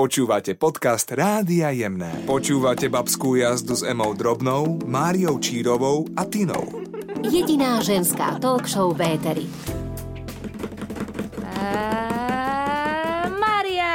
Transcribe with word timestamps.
Počúvate 0.00 0.56
podcast 0.56 1.12
Rádia 1.12 1.68
Jemné. 1.76 2.24
Počúvate 2.24 2.88
babskú 2.88 3.36
jazdu 3.36 3.76
s 3.76 3.84
Emou 3.84 4.16
Drobnou, 4.16 4.80
Máriou 4.88 5.36
Čírovou 5.36 6.08
a 6.16 6.24
Tinou. 6.24 6.64
Jediná 7.20 7.84
ženská 7.84 8.40
talk 8.40 8.64
show 8.64 8.96
v 8.96 9.04
Éteri. 9.04 9.44
Mária! 13.28 13.92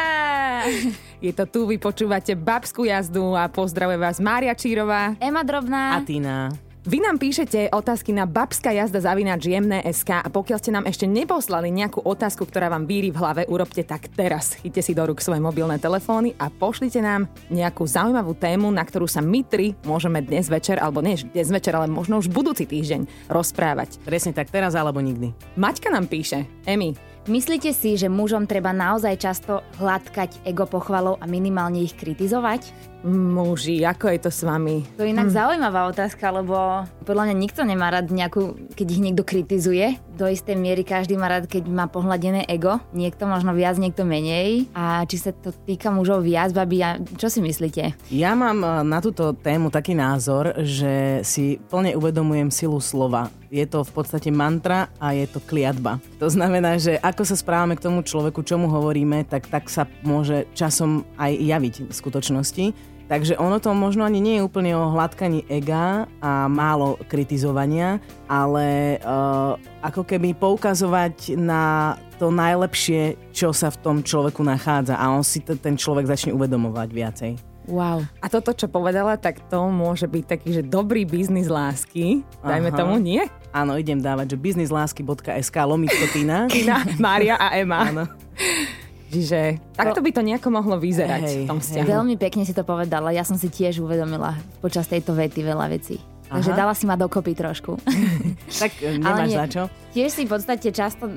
Je 1.25 1.33
to 1.33 1.49
tu, 1.49 1.65
vy 1.65 1.81
počúvate 1.81 2.37
babskú 2.37 2.85
jazdu 2.85 3.33
a 3.33 3.49
pozdravuje 3.49 3.97
vás 3.97 4.21
Mária 4.21 4.53
Čírová 4.53 5.17
Ema 5.17 5.41
Drobná. 5.41 5.97
A 5.97 6.05
Tina. 6.05 6.53
Vy 6.85 7.01
nám 7.01 7.17
píšete 7.17 7.73
otázky 7.73 8.13
na 8.13 8.29
babská 8.29 8.69
jazda 8.69 9.01
zavinač 9.01 9.49
SK 9.89 10.21
a 10.21 10.29
pokiaľ 10.29 10.57
ste 10.61 10.69
nám 10.69 10.85
ešte 10.85 11.09
neposlali 11.09 11.73
nejakú 11.73 12.05
otázku, 12.05 12.45
ktorá 12.45 12.69
vám 12.69 12.85
víri 12.85 13.09
v 13.09 13.17
hlave, 13.17 13.41
urobte 13.49 13.81
tak 13.81 14.05
teraz. 14.13 14.53
Chyťte 14.61 14.85
si 14.85 14.93
do 14.93 15.01
rúk 15.01 15.17
svoje 15.17 15.41
mobilné 15.41 15.81
telefóny 15.81 16.37
a 16.37 16.53
pošlite 16.53 17.01
nám 17.01 17.25
nejakú 17.49 17.89
zaujímavú 17.89 18.37
tému, 18.37 18.69
na 18.69 18.85
ktorú 18.85 19.09
sa 19.09 19.17
my 19.17 19.41
tri 19.41 19.73
môžeme 19.81 20.21
dnes 20.21 20.45
večer, 20.45 20.77
alebo 20.77 21.01
nie 21.01 21.17
dnes 21.17 21.49
večer, 21.49 21.73
ale 21.73 21.89
možno 21.89 22.21
už 22.21 22.29
budúci 22.29 22.69
týždeň 22.69 23.33
rozprávať. 23.33 23.97
Presne 24.05 24.37
tak, 24.37 24.53
teraz 24.53 24.77
alebo 24.77 25.01
nikdy. 25.01 25.33
Maťka 25.57 25.89
nám 25.89 26.05
píše, 26.05 26.45
Emi, 26.69 26.93
Myslíte 27.25 27.73
si, 27.73 27.97
že 27.97 28.05
mužom 28.05 28.45
treba 28.45 28.69
naozaj 28.69 29.17
často 29.17 29.65
hladkať 29.81 30.45
ego 30.45 30.69
pochvalov 30.69 31.17
a 31.17 31.25
minimálne 31.25 31.81
ich 31.81 31.97
kritizovať? 31.97 32.69
Muži, 33.01 33.81
ako 33.81 34.13
je 34.13 34.19
to 34.21 34.29
s 34.29 34.45
vami? 34.45 34.85
To 34.93 35.01
je 35.01 35.09
inak 35.09 35.29
hm. 35.29 35.33
zaujímavá 35.33 35.89
otázka, 35.89 36.29
lebo 36.29 36.85
podľa 37.01 37.33
mňa 37.33 37.35
nikto 37.41 37.65
nemá 37.65 37.89
rád 37.89 38.13
nejakú, 38.13 38.69
keď 38.77 38.87
ich 38.93 39.01
niekto 39.01 39.25
kritizuje. 39.25 39.97
Do 40.15 40.31
istej 40.31 40.55
miery 40.55 40.87
každý 40.87 41.19
má 41.19 41.27
rád, 41.27 41.51
keď 41.51 41.67
má 41.67 41.91
pohľadené 41.91 42.47
ego. 42.47 42.79
Niekto 42.95 43.27
možno 43.27 43.51
viac, 43.51 43.75
niekto 43.75 44.07
menej. 44.07 44.63
A 44.71 45.03
či 45.03 45.19
sa 45.19 45.35
to 45.35 45.51
týka 45.51 45.91
mužov 45.91 46.23
viac, 46.23 46.55
babi, 46.55 46.79
a 46.79 46.95
čo 47.19 47.27
si 47.27 47.43
myslíte? 47.43 47.91
Ja 48.15 48.31
mám 48.31 48.63
eh, 48.63 48.71
na 48.87 49.03
túto 49.03 49.35
tému 49.35 49.67
taký 49.67 49.91
názor, 49.91 50.55
že 50.63 51.19
si 51.27 51.59
plne 51.67 51.99
uvedomujem 51.99 52.47
silu 52.47 52.79
slova 52.79 53.27
je 53.55 53.63
to 53.63 53.87
v 53.87 53.91
podstate 53.95 54.35
mantra 54.35 54.91
a 54.99 55.15
je 55.15 55.23
to 55.31 55.39
kliatba. 55.39 56.03
To 56.19 56.27
znamená, 56.27 56.75
že 56.75 56.99
ako 56.99 57.23
sa 57.23 57.39
správame 57.39 57.79
k 57.79 57.87
tomu 57.87 58.03
človeku, 58.03 58.43
čo 58.43 58.59
mu 58.59 58.67
hovoríme, 58.67 59.23
tak 59.23 59.47
tak 59.47 59.71
sa 59.71 59.87
môže 60.03 60.43
časom 60.51 61.07
aj 61.15 61.31
javiť 61.39 61.75
v 61.87 61.93
skutočnosti. 61.93 62.65
Takže 63.05 63.37
ono 63.37 63.61
to 63.61 63.69
možno 63.77 64.01
ani 64.01 64.17
nie 64.17 64.41
je 64.41 64.45
úplne 64.45 64.73
o 64.73 64.89
hladkaní 64.97 65.45
ega 65.45 66.09
a 66.25 66.49
málo 66.49 66.97
kritizovania, 67.05 68.01
ale 68.25 68.97
uh, 69.05 69.53
ako 69.85 70.01
keby 70.01 70.33
poukazovať 70.33 71.37
na 71.37 71.95
to 72.17 72.33
najlepšie, 72.33 73.13
čo 73.29 73.53
sa 73.53 73.69
v 73.69 73.77
tom 73.83 73.97
človeku 74.01 74.41
nachádza 74.41 74.97
a 74.97 75.13
on 75.13 75.21
si 75.21 75.43
t- 75.45 75.59
ten 75.59 75.77
človek 75.77 76.09
začne 76.09 76.33
uvedomovať 76.33 76.89
viacej. 76.89 77.31
Wow. 77.65 78.05
A 78.21 78.29
toto, 78.29 78.53
čo 78.53 78.69
povedala, 78.69 79.17
tak 79.17 79.41
to 79.49 79.69
môže 79.73 80.05
byť 80.05 80.23
taký, 80.25 80.49
že 80.53 80.61
dobrý 80.61 81.01
biznis 81.01 81.49
lásky. 81.49 82.21
Dajme 82.45 82.69
Aha. 82.69 82.77
tomu, 82.77 83.01
nie? 83.01 83.25
Áno, 83.49 83.73
idem 83.77 83.97
dávať, 83.97 84.37
že 84.37 84.41
biznislásky.sk 84.41 85.57
lomitko 85.65 86.05
Tina. 86.13 86.45
Tina, 86.45 86.85
Mária 87.01 87.35
a 87.41 87.57
Ema. 87.57 87.89
Áno. 87.89 88.03
Čiže 89.15 89.39
takto 89.79 90.03
by 90.03 90.11
to 90.11 90.21
nejako 90.21 90.51
mohlo 90.51 90.75
vyzerať 90.75 91.23
hej, 91.23 91.37
v 91.39 91.47
tom 91.47 91.59
vzťahu. 91.63 91.87
Veľmi 91.87 92.15
pekne 92.19 92.43
si 92.43 92.51
to 92.51 92.67
povedala. 92.67 93.15
Ja 93.15 93.23
som 93.23 93.39
si 93.39 93.47
tiež 93.47 93.79
uvedomila 93.79 94.35
počas 94.59 94.91
tejto 94.91 95.15
vety 95.15 95.39
veľa 95.39 95.71
vecí. 95.71 96.03
Aha. 96.27 96.41
Takže 96.41 96.51
dala 96.51 96.73
si 96.75 96.83
ma 96.83 96.99
dokopy 96.99 97.31
trošku. 97.31 97.79
tak 98.61 98.75
e, 98.83 98.99
nemáš 98.99 99.29
nie, 99.31 99.37
za 99.39 99.47
čo? 99.47 99.63
Tiež 99.95 100.09
si 100.11 100.27
v 100.27 100.31
podstate 100.35 100.67
často 100.75 101.07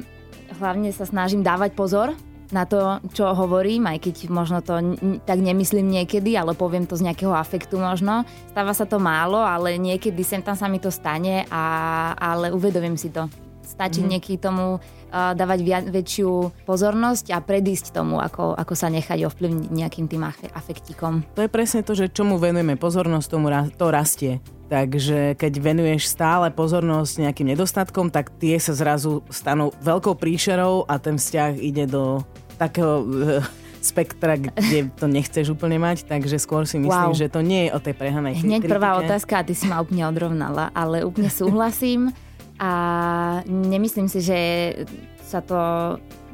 hlavne 0.63 0.95
sa 0.95 1.03
snažím 1.03 1.43
dávať 1.43 1.75
pozor 1.75 2.15
na 2.49 2.65
to, 2.65 3.03
čo 3.13 3.37
hovorím, 3.37 3.89
aj 3.93 3.99
keď 4.09 4.15
možno 4.33 4.65
to 4.65 4.81
n- 4.81 5.21
tak 5.21 5.37
nemyslím 5.43 5.85
niekedy, 5.85 6.33
ale 6.33 6.57
poviem 6.57 6.89
to 6.89 6.97
z 6.97 7.05
nejakého 7.05 7.33
afektu 7.33 7.77
možno. 7.77 8.25
Stáva 8.53 8.73
sa 8.73 8.89
to 8.89 8.97
málo, 8.97 9.37
ale 9.37 9.77
niekedy 9.77 10.25
sem 10.25 10.41
tam 10.41 10.57
sa 10.57 10.65
mi 10.71 10.81
to 10.81 10.89
stane, 10.89 11.45
a, 11.53 11.65
ale 12.17 12.49
uvedomím 12.53 12.97
si 12.97 13.13
to. 13.13 13.29
Stačí 13.69 14.01
mm-hmm. 14.01 14.13
niekedy 14.17 14.37
tomu 14.41 14.81
uh, 14.81 15.37
dávať 15.37 15.59
via- 15.61 15.85
väčšiu 15.85 16.65
pozornosť 16.65 17.37
a 17.37 17.45
predísť 17.45 17.93
tomu, 17.93 18.17
ako, 18.17 18.57
ako 18.57 18.73
sa 18.73 18.89
nechať 18.89 19.29
ovplyvniť 19.29 19.69
nejakým 19.69 20.09
tým 20.09 20.25
afektikom. 20.57 21.29
To 21.37 21.45
je 21.45 21.53
presne 21.53 21.85
to, 21.85 21.93
že 21.93 22.09
čomu 22.09 22.41
venujeme 22.41 22.81
pozornosť, 22.81 23.27
tomu 23.29 23.53
ra- 23.53 23.69
to 23.69 23.93
rastie. 23.93 24.41
Takže 24.73 25.37
keď 25.37 25.53
venuješ 25.61 26.09
stále 26.09 26.49
pozornosť 26.53 27.29
nejakým 27.29 27.53
nedostatkom, 27.53 28.09
tak 28.09 28.33
tie 28.41 28.57
sa 28.61 28.73
zrazu 28.73 29.25
stanú 29.29 29.73
veľkou 29.85 30.17
príšerou 30.17 30.89
a 30.89 31.01
ten 31.01 31.17
vzťah 31.17 31.53
ide 31.61 31.85
do 31.89 32.25
takého 32.57 33.05
uh, 33.05 33.45
spektra, 33.81 34.37
kde 34.37 34.91
to 34.93 35.07
nechceš 35.07 35.55
úplne 35.55 35.79
mať, 35.79 36.05
takže 36.05 36.37
skôr 36.37 36.67
si 36.67 36.77
myslím, 36.83 37.11
wow. 37.13 37.17
že 37.17 37.31
to 37.31 37.41
nie 37.41 37.69
je 37.69 37.71
o 37.75 37.81
tej 37.81 37.95
prehanej 37.95 38.43
Hneď 38.43 38.67
kritike. 38.67 38.75
prvá 38.75 38.99
otázka 38.99 39.41
a 39.41 39.47
ty 39.47 39.55
si 39.55 39.71
ma 39.71 39.81
úplne 39.81 40.05
odrovnala, 40.05 40.75
ale 40.75 41.07
úplne 41.07 41.31
súhlasím 41.31 42.11
a 42.59 42.71
nemyslím 43.47 44.11
si, 44.11 44.19
že 44.19 44.39
sa 45.23 45.39
to 45.41 45.59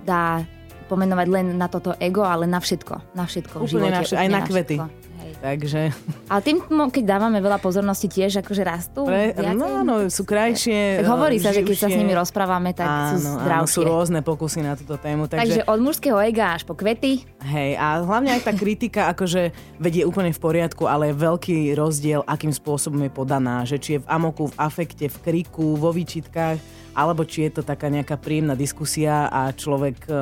dá 0.04 0.44
pomenovať 0.88 1.26
len 1.28 1.46
na 1.56 1.68
toto 1.68 1.96
ego, 2.00 2.24
ale 2.24 2.44
na 2.48 2.60
všetko. 2.60 3.16
Na 3.16 3.24
všetko 3.24 3.64
úplne 3.64 3.92
v 3.92 4.04
živote. 4.04 4.14
Na, 4.16 4.20
aj 4.20 4.28
na, 4.28 4.40
na 4.40 4.40
kvety. 4.44 4.76
Všetko. 4.80 5.03
Takže... 5.44 5.92
A 6.32 6.40
tým, 6.40 6.64
keď 6.64 7.04
dávame 7.04 7.36
veľa 7.44 7.60
pozornosti, 7.60 8.08
tiež 8.08 8.40
akože 8.40 8.64
rastú? 8.64 9.04
Pre, 9.04 9.36
no, 9.52 9.84
no, 9.84 10.08
sú 10.08 10.24
krajšie. 10.24 11.04
Tak 11.04 11.08
hovorí 11.12 11.36
sa, 11.36 11.52
že 11.52 11.60
keď 11.60 11.76
sa 11.84 11.88
s 11.92 12.00
nimi 12.00 12.16
rozprávame, 12.16 12.72
tak 12.72 12.88
áno, 12.88 13.12
sú 13.12 13.16
zdravšie. 13.28 13.60
Áno, 13.60 13.68
sú 13.68 13.80
rôzne 13.84 14.20
pokusy 14.24 14.64
na 14.64 14.72
túto 14.72 14.96
tému. 14.96 15.28
Takže... 15.28 15.44
takže 15.44 15.60
od 15.68 15.80
mužského 15.84 16.16
ega 16.24 16.56
až 16.56 16.64
po 16.64 16.72
kvety. 16.72 17.28
Hej, 17.44 17.76
a 17.76 18.00
hlavne 18.00 18.40
aj 18.40 18.48
tá 18.48 18.56
kritika, 18.56 19.12
akože 19.12 19.52
vedie 19.76 20.08
úplne 20.08 20.32
v 20.32 20.40
poriadku, 20.40 20.88
ale 20.88 21.12
je 21.12 21.20
veľký 21.20 21.76
rozdiel, 21.76 22.24
akým 22.24 22.48
spôsobom 22.56 23.04
je 23.04 23.12
podaná. 23.12 23.68
Že 23.68 23.76
či 23.84 23.90
je 24.00 24.00
v 24.00 24.08
amoku, 24.08 24.48
v 24.48 24.56
afekte, 24.56 25.12
v 25.12 25.16
kriku, 25.20 25.76
vo 25.76 25.92
výčitkách, 25.92 26.56
alebo 26.96 27.28
či 27.28 27.52
je 27.52 27.60
to 27.60 27.62
taká 27.68 27.92
nejaká 27.92 28.16
príjemná 28.16 28.56
diskusia 28.56 29.28
a 29.28 29.52
človek 29.52 30.08
e, 30.08 30.14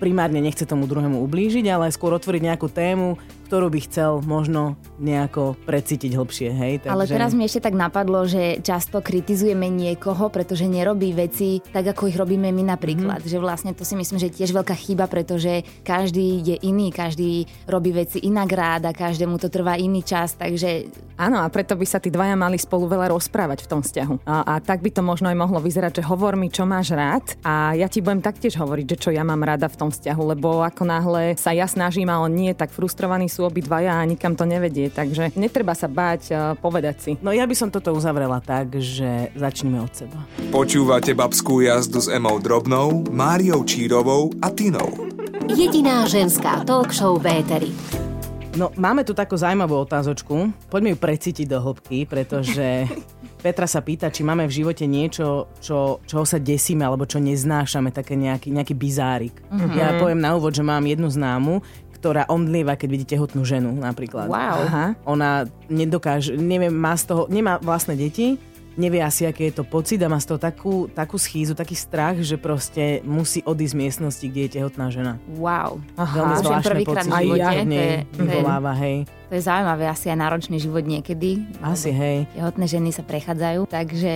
primárne 0.00 0.40
nechce 0.40 0.64
tomu 0.64 0.88
druhému 0.88 1.20
ublížiť, 1.20 1.68
ale 1.68 1.92
skôr 1.92 2.16
otvoriť 2.16 2.42
nejakú 2.48 2.72
tému, 2.72 3.20
ktorú 3.52 3.68
by 3.68 3.84
chcel 3.84 4.24
možno 4.24 4.80
nejako 4.96 5.60
precítiť 5.68 6.16
hlbšie. 6.16 6.48
Hej? 6.56 6.72
Takže... 6.88 6.94
Ale 6.96 7.04
teraz 7.04 7.36
mi 7.36 7.44
ešte 7.44 7.68
tak 7.68 7.76
napadlo, 7.76 8.24
že 8.24 8.64
často 8.64 9.04
kritizujeme 9.04 9.68
niekoho, 9.68 10.32
pretože 10.32 10.64
nerobí 10.64 11.12
veci 11.12 11.60
tak, 11.60 11.92
ako 11.92 12.08
ich 12.08 12.16
robíme 12.16 12.48
my 12.48 12.72
napríklad. 12.72 13.20
Mm. 13.20 13.28
Že 13.28 13.38
vlastne 13.44 13.76
to 13.76 13.84
si 13.84 13.92
myslím, 13.92 14.16
že 14.16 14.32
je 14.32 14.40
tiež 14.40 14.56
veľká 14.56 14.72
chyba, 14.72 15.04
pretože 15.04 15.68
každý 15.84 16.40
je 16.40 16.56
iný, 16.64 16.88
každý 16.88 17.44
robí 17.68 17.92
veci 17.92 18.24
inak 18.24 18.48
rád 18.48 18.88
a 18.88 18.96
každému 18.96 19.36
to 19.36 19.52
trvá 19.52 19.76
iný 19.76 20.00
čas, 20.00 20.32
takže... 20.32 20.88
Áno, 21.20 21.44
a 21.44 21.46
preto 21.52 21.76
by 21.76 21.84
sa 21.84 22.00
tí 22.00 22.08
dvaja 22.08 22.32
mali 22.32 22.56
spolu 22.56 22.88
veľa 22.88 23.12
rozprávať 23.12 23.68
v 23.68 23.70
tom 23.70 23.80
vzťahu. 23.84 24.24
A, 24.24 24.56
a 24.56 24.64
tak 24.64 24.80
by 24.80 24.96
to 24.96 25.04
možno 25.04 25.28
aj 25.28 25.36
mohlo 25.36 25.60
vyzerať, 25.60 26.00
že 26.00 26.08
hovor 26.08 26.40
mi, 26.40 26.48
čo 26.48 26.64
máš 26.64 26.96
rád 26.96 27.36
a 27.44 27.76
ja 27.76 27.84
ti 27.84 28.00
budem 28.00 28.24
taktiež 28.24 28.56
hovoriť, 28.56 28.96
že 28.96 29.00
čo 29.06 29.10
ja 29.12 29.20
mám 29.20 29.44
rada 29.44 29.68
v 29.68 29.76
tom 29.76 29.92
vzťahu, 29.92 30.22
lebo 30.32 30.64
ako 30.64 30.88
náhle 30.88 31.36
sa 31.36 31.52
ja 31.52 31.68
snažím 31.68 32.08
a 32.08 32.16
on 32.16 32.32
nie, 32.32 32.56
tak 32.56 32.72
frustrovaný 32.72 33.28
sú 33.28 33.41
obidvaja 33.46 33.98
a 33.98 34.08
nikam 34.08 34.34
to 34.38 34.46
nevedie. 34.46 34.88
Takže 34.88 35.34
netreba 35.38 35.74
sa 35.74 35.86
báť 35.90 36.22
uh, 36.30 36.38
povedať 36.58 36.96
si. 36.98 37.10
No 37.20 37.34
ja 37.34 37.46
by 37.46 37.54
som 37.56 37.68
toto 37.68 37.92
uzavrela 37.92 38.38
tak, 38.42 38.78
že 38.78 39.30
začneme 39.34 39.82
od 39.82 39.92
seba. 39.92 40.18
Počúvate 40.54 41.12
babskú 41.12 41.62
jazdu 41.62 42.02
s 42.02 42.08
Emou 42.08 42.38
Drobnou, 42.38 43.06
Máriou 43.10 43.62
Čírovou 43.66 44.32
a 44.40 44.50
Tinou. 44.50 45.10
Jediná 45.50 46.06
ženská 46.06 46.62
talk 46.62 46.94
show 46.94 47.18
v 47.18 47.42
Éteri. 47.42 47.72
No, 48.52 48.68
máme 48.76 49.00
tu 49.00 49.16
takú 49.16 49.32
zaujímavú 49.32 49.80
otázočku. 49.80 50.52
Poďme 50.68 50.92
ju 50.92 50.98
precítiť 51.00 51.46
do 51.48 51.58
hĺbky, 51.58 52.04
pretože 52.04 52.84
Petra 53.42 53.66
sa 53.66 53.82
pýta, 53.82 54.06
či 54.06 54.22
máme 54.22 54.46
v 54.46 54.54
živote 54.62 54.86
niečo, 54.86 55.50
čo, 55.58 55.98
čoho 56.06 56.22
sa 56.22 56.38
desíme 56.38 56.86
alebo 56.86 57.10
čo 57.10 57.18
neznášame, 57.18 57.90
také 57.90 58.14
nejaký, 58.14 58.54
nejaký 58.54 58.70
bizárik. 58.78 59.34
Mm-hmm. 59.50 59.74
Ja 59.74 59.98
poviem 59.98 60.22
na 60.22 60.38
úvod, 60.38 60.54
že 60.54 60.62
mám 60.62 60.86
jednu 60.86 61.10
známu, 61.10 61.58
ktorá 62.02 62.26
omdlieva, 62.26 62.74
keď 62.74 62.88
vidí 62.90 63.06
tehotnú 63.06 63.46
ženu 63.46 63.70
napríklad. 63.78 64.26
Wow. 64.26 64.58
Aha. 64.66 64.86
Ona 65.06 65.46
nedokáže, 65.70 66.34
neviem, 66.34 66.74
má 66.74 66.98
z 66.98 67.14
toho, 67.14 67.30
nemá 67.30 67.62
vlastné 67.62 67.94
deti, 67.94 68.42
nevie 68.74 68.98
asi, 68.98 69.22
aký 69.22 69.54
je 69.54 69.62
to 69.62 69.64
pocit 69.68 70.02
a 70.02 70.10
má 70.10 70.18
z 70.18 70.34
toho 70.34 70.40
takú, 70.42 70.90
takú 70.90 71.14
schýzu, 71.14 71.54
taký 71.54 71.78
strach, 71.78 72.18
že 72.18 72.34
proste 72.34 73.06
musí 73.06 73.38
odísť 73.46 73.70
z 73.70 73.78
miestnosti, 73.78 74.26
kde 74.26 74.40
je 74.48 74.50
tehotná 74.58 74.90
žena. 74.90 75.22
Wow. 75.38 75.78
Aha. 75.94 76.10
Veľmi 76.10 76.34
zvláštne 76.42 76.78
pocit. 76.82 77.12
Aj 77.14 77.22
ja 77.22 77.62
nej 77.62 78.02
vyvoláva, 78.18 78.74
hej. 78.82 79.06
To 79.30 79.38
je 79.38 79.42
zaujímavé, 79.46 79.86
asi 79.86 80.10
aj 80.10 80.18
náročný 80.18 80.58
život 80.58 80.82
niekedy. 80.82 81.38
Asi, 81.62 81.94
hej. 81.94 82.26
Tehotné 82.34 82.66
ženy 82.66 82.90
sa 82.90 83.06
prechádzajú, 83.06 83.70
takže 83.70 84.12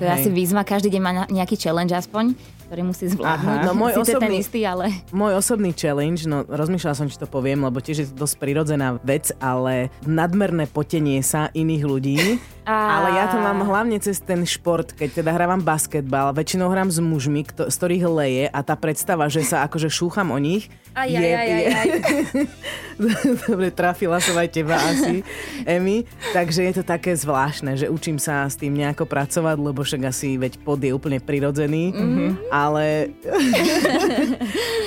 To 0.00 0.08
je 0.08 0.10
Hej. 0.16 0.16
asi 0.24 0.28
výzva, 0.32 0.64
každý 0.64 0.88
deň 0.96 1.02
má 1.04 1.12
nejaký 1.28 1.60
challenge 1.60 1.92
aspoň, 1.92 2.32
ktorý 2.70 2.86
musí 2.86 3.10
zvládnuť. 3.10 3.58
Aha. 3.58 3.66
No, 3.66 3.74
môj 3.74 3.92
Síce 3.98 4.14
ten 4.14 4.30
osobný- 4.30 4.38
istý, 4.38 4.60
ale... 4.62 4.94
Môj 5.10 5.32
osobný 5.34 5.74
challenge, 5.74 6.30
no 6.30 6.46
rozmýšľala 6.46 6.94
som, 6.94 7.10
či 7.10 7.18
to 7.18 7.26
poviem, 7.26 7.66
lebo 7.66 7.82
tiež 7.82 7.98
je 7.98 8.06
to 8.14 8.22
dosť 8.22 8.38
prirodzená 8.38 9.02
vec, 9.02 9.34
ale 9.42 9.90
nadmerné 10.06 10.70
potenie 10.70 11.18
sa 11.26 11.50
iných 11.50 11.82
ľudí. 11.82 12.38
Á. 12.62 13.02
Ale 13.02 13.18
ja 13.18 13.26
to 13.26 13.42
mám 13.42 13.66
hlavne 13.66 13.98
cez 13.98 14.22
ten 14.22 14.46
šport, 14.46 14.94
keď 14.94 15.24
teda 15.24 15.34
hrávam 15.34 15.58
basketbal, 15.58 16.30
väčšinou 16.30 16.70
hrám 16.70 16.94
s 16.94 17.02
mužmi, 17.02 17.42
kto, 17.42 17.66
z 17.66 17.74
ktorých 17.74 18.04
leje 18.06 18.44
a 18.46 18.60
tá 18.62 18.78
predstava, 18.78 19.26
že 19.26 19.42
sa 19.42 19.66
akože 19.66 19.90
šúcham 19.90 20.30
o 20.30 20.38
nich, 20.38 20.70
Aj, 20.94 21.06
aj, 21.10 21.22
aj, 21.22 21.48
aj, 21.50 21.68
aj. 21.74 21.88
Dobre, 23.48 23.70
trafila 23.72 24.18
som 24.22 24.36
aj 24.36 24.48
teba 24.52 24.76
asi, 24.76 25.24
Emi. 25.64 26.04
Takže 26.30 26.66
je 26.66 26.72
to 26.78 26.84
také 26.84 27.16
zvláštne, 27.16 27.74
že 27.74 27.86
učím 27.88 28.20
sa 28.20 28.46
s 28.46 28.54
tým 28.60 28.76
nejako 28.76 29.08
pracovať, 29.08 29.56
lebo 29.56 29.80
však 29.82 30.02
asi 30.06 30.36
veď 30.36 30.60
pod 30.62 30.78
je 30.84 30.92
úplne 30.92 31.18
prirodzený, 31.18 31.90
mm-hmm. 31.90 32.30
Ale... 32.62 33.16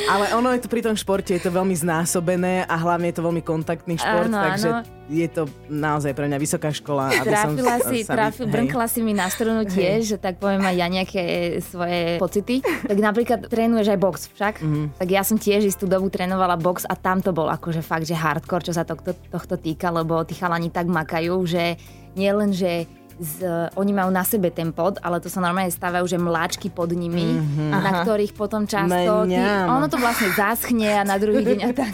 ale 0.05 0.25
ono 0.33 0.51
je 0.51 0.61
to 0.61 0.67
pri 0.67 0.81
tom 0.81 0.93
športe, 0.93 1.31
je 1.31 1.39
to 1.39 1.49
veľmi 1.49 1.73
znásobené 1.73 2.63
a 2.63 2.75
hlavne 2.75 3.07
je 3.07 3.15
to 3.15 3.23
veľmi 3.23 3.41
kontaktný 3.41 3.95
šport, 3.95 4.27
Áno, 4.27 4.37
takže 4.37 4.69
áno. 4.69 4.81
je 5.05 5.27
to 5.27 5.41
naozaj 5.67 6.11
pre 6.11 6.25
mňa 6.25 6.37
vysoká 6.37 6.69
škola. 6.69 7.09
Aby 7.09 7.33
som 7.33 7.55
Trafila 7.55 7.75
sa- 7.75 7.89
si, 7.89 7.97
sa- 8.01 8.13
trafil, 8.13 8.45
hej. 8.45 8.53
brnkla 8.53 8.85
si 8.85 8.99
mi 8.99 9.11
na 9.11 9.27
strunu 9.27 9.63
tiež, 9.65 9.99
že 10.05 10.17
tak 10.17 10.37
poviem 10.37 10.61
aj 10.61 10.75
ja 10.75 10.87
nejaké 10.87 11.23
svoje 11.61 12.17
pocity. 12.17 12.59
Tak 12.61 12.97
napríklad 12.97 13.39
trénuješ 13.45 13.87
aj 13.89 13.99
box 13.99 14.15
však, 14.31 14.53
Mhm. 14.59 14.83
tak 14.97 15.07
ja 15.09 15.21
som 15.21 15.35
tiež 15.35 15.65
istú 15.65 15.85
dobu 15.85 16.07
trénovala 16.07 16.55
box 16.55 16.83
a 16.83 16.93
tam 16.93 17.19
to 17.19 17.31
bol 17.31 17.47
akože 17.47 17.81
fakt, 17.81 18.03
že 18.03 18.13
hardcore, 18.13 18.63
čo 18.63 18.73
sa 18.73 18.83
tohto, 18.83 19.15
tohto 19.27 19.55
týka, 19.55 19.89
lebo 19.89 20.21
tí 20.21 20.33
chalani 20.33 20.67
tak 20.67 20.85
makajú, 20.85 21.39
že 21.43 21.75
nie 22.13 22.29
len, 22.29 22.53
že 22.53 22.85
z, 23.23 23.71
oni 23.79 23.91
majú 23.95 24.11
na 24.11 24.27
sebe 24.27 24.51
ten 24.51 24.75
pod, 24.75 24.99
ale 24.99 25.23
to 25.23 25.31
sa 25.31 25.39
normálne 25.39 25.71
stávajú, 25.71 26.05
že 26.05 26.19
mláčky 26.19 26.67
pod 26.67 26.91
nimi, 26.91 27.39
mm-hmm. 27.39 27.71
na 27.71 27.79
Aha. 27.79 28.03
ktorých 28.03 28.35
potom 28.35 28.67
často... 28.67 29.25
Ty, 29.25 29.71
ono 29.71 29.87
to 29.87 29.97
vlastne 29.97 30.29
zaschne 30.35 30.91
a 30.91 31.07
na 31.07 31.15
druhý 31.15 31.41
deň 31.49 31.59
a 31.63 31.69
tak. 31.71 31.93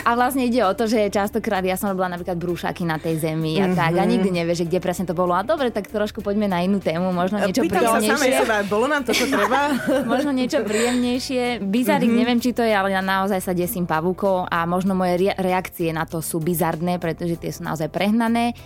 A 0.00 0.10
vlastne 0.12 0.42
ide 0.42 0.60
o 0.60 0.72
to, 0.72 0.84
že 0.84 1.08
častokrát 1.08 1.60
ja 1.60 1.74
som 1.74 1.88
robila 1.88 2.08
napríklad 2.08 2.34
brúšaky 2.34 2.82
na 2.82 2.96
tej 2.96 3.20
zemi 3.20 3.58
a 3.58 3.68
tak 3.70 3.94
a 3.94 4.04
nikdy 4.04 4.32
nevieš, 4.32 4.64
že 4.64 4.66
kde 4.66 4.78
presne 4.78 5.04
to 5.04 5.12
bolo. 5.12 5.32
A 5.32 5.42
dobre, 5.42 5.68
tak 5.68 5.86
trošku 5.86 6.20
poďme 6.20 6.46
na 6.46 6.60
inú 6.60 6.78
tému, 6.78 7.10
možno 7.10 7.38
niečo 7.38 7.60
Pýtam 7.60 7.80
sa 7.80 7.98
samej 7.98 8.08
príjemnejšie. 8.08 8.40
seba, 8.40 8.56
bolo 8.64 8.86
nám 8.86 9.02
to, 9.02 9.12
čo 9.12 9.26
treba? 9.26 9.60
Možno 10.12 10.30
niečo 10.30 10.62
príjemnejšie. 10.62 11.60
Bizarik, 11.60 12.08
neviem, 12.08 12.38
či 12.38 12.50
to 12.50 12.60
je, 12.60 12.70
ale 12.70 12.90
ja 12.90 13.00
naozaj 13.00 13.40
sa 13.40 13.52
desím 13.52 13.84
pavúkov 13.84 14.46
a 14.46 14.64
možno 14.64 14.92
moje 14.92 15.20
re- 15.20 15.36
reakcie 15.36 15.90
na 15.90 16.04
to 16.04 16.18
sú 16.18 16.38
bizardné, 16.38 16.96
pretože 16.96 17.36
tie 17.36 17.50
sú 17.50 17.62
naozaj 17.62 17.88
prehnané. 17.88 18.56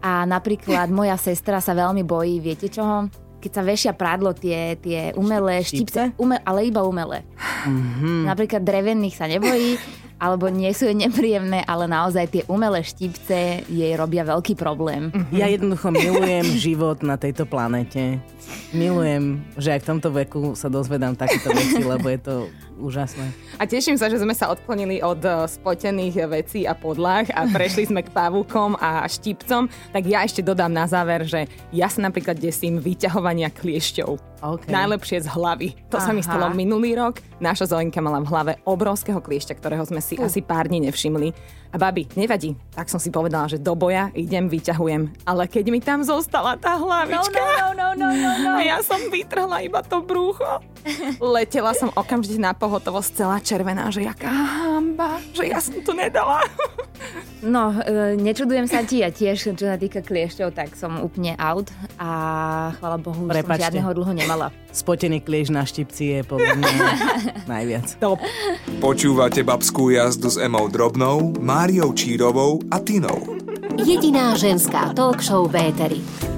A 0.00 0.24
napríklad 0.24 0.88
moja 0.88 1.16
sestra 1.16 1.58
sa 1.58 1.72
veľmi 1.72 2.02
bojí, 2.02 2.38
viete 2.38 2.68
čoho? 2.68 3.08
Keď 3.38 3.50
sa 3.50 3.60
vešia 3.60 3.92
prádlo 3.92 4.32
tie, 4.32 4.76
tie 4.76 5.12
umelé 5.14 5.60
Štipce? 5.60 5.76
štipce, 6.08 6.16
ume, 6.16 6.40
ale 6.40 6.64
iba 6.64 6.80
umelé. 6.80 7.28
Napríklad 8.24 8.60
drevených 8.60 9.14
sa 9.14 9.26
nebojí, 9.26 9.76
alebo 10.24 10.48
nie 10.48 10.72
sú 10.72 10.88
jej 10.88 10.96
nepríjemné, 10.96 11.68
ale 11.68 11.84
naozaj 11.84 12.32
tie 12.32 12.42
umelé 12.48 12.80
štipce 12.80 13.68
jej 13.68 13.92
robia 13.92 14.24
veľký 14.24 14.56
problém. 14.56 15.12
Ja 15.28 15.52
jednoducho 15.52 15.92
milujem 15.92 16.48
život 16.56 17.04
na 17.04 17.20
tejto 17.20 17.44
planete. 17.44 18.16
Milujem, 18.72 19.44
že 19.60 19.76
aj 19.76 19.84
v 19.84 19.88
tomto 19.92 20.08
veku 20.08 20.56
sa 20.56 20.72
dozvedám 20.72 21.12
takéto 21.12 21.52
veci, 21.52 21.84
lebo 21.84 22.08
je 22.08 22.20
to 22.24 22.34
úžasné. 22.78 23.30
A 23.58 23.64
teším 23.64 23.94
sa, 23.94 24.10
že 24.10 24.18
sme 24.18 24.34
sa 24.34 24.50
odklonili 24.50 25.00
od 25.00 25.20
eh, 25.22 25.46
spotených 25.46 26.26
vecí 26.26 26.60
a 26.66 26.74
podlah 26.74 27.26
a 27.30 27.46
prešli 27.48 27.88
sme 27.90 28.02
k 28.02 28.10
pavúkom 28.10 28.76
a 28.78 29.06
štipcom. 29.06 29.70
Tak 29.94 30.02
ja 30.04 30.26
ešte 30.26 30.42
dodám 30.42 30.70
na 30.70 30.84
záver, 30.84 31.26
že 31.26 31.46
ja 31.70 31.86
sa 31.86 32.02
napríklad 32.02 32.38
desím 32.38 32.82
vyťahovania 32.82 33.50
kliešťov. 33.54 34.34
OK. 34.44 34.68
Najlepšie 34.68 35.24
z 35.24 35.28
hlavy. 35.32 35.68
To 35.88 35.96
sa 35.96 36.12
mi 36.12 36.20
Aha. 36.20 36.28
stalo 36.28 36.52
minulý 36.52 36.92
rok. 37.00 37.16
Naša 37.40 37.72
Zolenka 37.72 38.04
mala 38.04 38.20
v 38.20 38.28
hlave 38.28 38.52
obrovského 38.68 39.16
kliešťa, 39.16 39.56
ktorého 39.56 39.88
sme 39.88 40.04
si 40.04 40.20
asi 40.20 40.44
pár 40.44 40.68
dní 40.68 40.84
nevšimli. 40.84 41.32
A 41.72 41.80
babi, 41.80 42.06
nevadí. 42.14 42.54
Tak 42.70 42.86
som 42.86 43.02
si 43.02 43.10
povedala, 43.10 43.50
že 43.50 43.58
do 43.58 43.74
boja 43.74 44.12
idem, 44.14 44.46
vyťahujem. 44.46 45.26
Ale 45.26 45.50
keď 45.50 45.64
mi 45.74 45.80
tam 45.82 46.06
zostala 46.06 46.54
tá 46.54 46.78
hlavička... 46.78 47.34
no, 47.34 47.42
no, 47.42 47.68
no, 47.72 47.73
no. 47.96 48.50
A 48.58 48.60
ja 48.62 48.78
som 48.82 48.98
vytrhla 49.08 49.62
iba 49.64 49.80
to 49.80 50.02
brúcho. 50.02 50.60
Letela 51.16 51.72
som 51.72 51.88
okamžite 51.96 52.36
na 52.36 52.52
pohotovosť 52.52 53.10
celá 53.16 53.36
červená, 53.40 53.88
že 53.88 54.04
jaká 54.04 54.28
hamba, 54.28 55.16
že 55.32 55.48
ja 55.48 55.58
som 55.62 55.80
to 55.80 55.96
nedala. 55.96 56.44
No, 57.44 57.76
e, 57.76 58.16
nečudujem 58.16 58.64
sa 58.64 58.80
ti 58.84 59.04
a 59.04 59.12
tiež, 59.12 59.56
čo 59.56 59.64
sa 59.68 59.76
týka 59.76 60.00
kliešťov, 60.00 60.48
tak 60.56 60.72
som 60.76 61.00
úplne 61.04 61.36
out 61.36 61.68
a 62.00 62.08
chvala 62.80 62.96
Bohu, 62.96 63.28
už 63.28 63.44
som 63.44 63.52
žiadneho 63.52 63.90
dlho 63.92 64.12
nemala. 64.16 64.48
Spotený 64.72 65.20
kliež 65.20 65.52
na 65.52 65.68
štipci 65.68 66.04
je 66.04 66.20
podľa 66.24 66.56
mňa 66.56 66.72
najviac. 67.52 67.86
Top. 68.00 68.20
Počúvate 68.80 69.44
babskú 69.44 69.92
jazdu 69.92 70.32
s 70.32 70.40
Emou 70.40 70.72
Drobnou, 70.72 71.36
Máriou 71.36 71.92
Čírovou 71.92 72.64
a 72.72 72.80
Tinou. 72.80 73.40
Jediná 73.80 74.32
ženská 74.38 74.96
talk 74.96 75.20
show 75.20 75.44
v 75.44 75.68
éteri. 75.68 76.33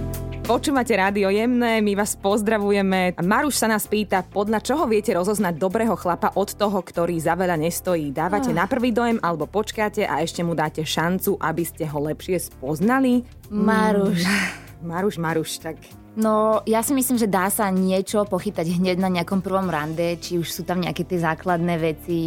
Počúvate 0.46 0.94
rádio 0.94 1.26
jemné, 1.26 1.82
my 1.82 1.98
vás 1.98 2.14
pozdravujeme. 2.14 3.18
Maruš 3.18 3.58
sa 3.58 3.66
nás 3.66 3.82
pýta, 3.90 4.22
podľa 4.22 4.62
čoho 4.62 4.86
viete 4.86 5.10
rozoznať 5.10 5.58
dobrého 5.58 5.98
chlapa 5.98 6.30
od 6.38 6.54
toho, 6.54 6.86
ktorý 6.86 7.18
za 7.18 7.34
veľa 7.34 7.58
nestojí. 7.58 8.14
Dávate 8.14 8.54
na 8.54 8.70
prvý 8.70 8.94
dojem 8.94 9.18
alebo 9.26 9.50
počkáte 9.50 10.06
a 10.06 10.22
ešte 10.22 10.46
mu 10.46 10.54
dáte 10.54 10.86
šancu, 10.86 11.34
aby 11.42 11.66
ste 11.66 11.90
ho 11.90 11.98
lepšie 11.98 12.38
spoznali? 12.38 13.26
Maruš. 13.50 14.22
Maruš, 14.86 15.18
Maruš, 15.18 15.58
tak 15.58 15.82
No, 16.14 16.62
ja 16.62 16.78
si 16.86 16.94
myslím, 16.94 17.18
že 17.18 17.26
dá 17.26 17.50
sa 17.50 17.66
niečo 17.74 18.22
pochytať 18.22 18.70
hneď 18.70 19.02
na 19.02 19.10
nejakom 19.10 19.42
prvom 19.42 19.66
rande, 19.66 20.14
či 20.22 20.38
už 20.38 20.46
sú 20.46 20.62
tam 20.62 20.78
nejaké 20.78 21.02
tie 21.02 21.26
základné 21.26 21.74
veci, 21.74 22.22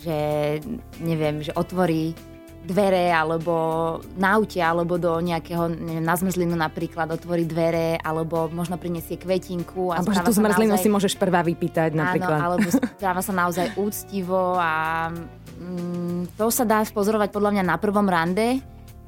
že 0.00 0.16
neviem, 1.04 1.44
že 1.44 1.52
otvorí 1.52 2.16
dvere 2.64 3.12
alebo 3.12 3.54
na 4.16 4.40
aute, 4.40 4.58
alebo 4.58 4.96
do 4.96 5.20
nejakého, 5.20 5.68
neviem, 5.68 6.04
na 6.04 6.16
zmrzlinu 6.16 6.56
napríklad 6.56 7.12
otvorí 7.12 7.44
dvere, 7.44 8.00
alebo 8.00 8.48
možno 8.48 8.80
prinesie 8.80 9.20
kvetinku. 9.20 9.92
A 9.92 10.00
alebo 10.00 10.16
že 10.16 10.24
tú 10.24 10.32
zmrzlinu 10.32 10.74
naozaj- 10.74 10.84
si 10.84 10.88
môžeš 10.88 11.14
prvá 11.20 11.44
vypýtať 11.44 11.92
napríklad. 11.92 12.40
Áno, 12.40 12.44
alebo 12.56 12.68
správa 12.96 13.20
sa 13.20 13.32
naozaj 13.36 13.76
úctivo 13.76 14.56
a 14.56 15.08
mm, 15.60 16.34
to 16.40 16.48
sa 16.48 16.64
dá 16.64 16.80
spozorovať 16.82 17.28
podľa 17.30 17.60
mňa 17.60 17.64
na 17.68 17.76
prvom 17.76 18.08
rande, 18.08 18.64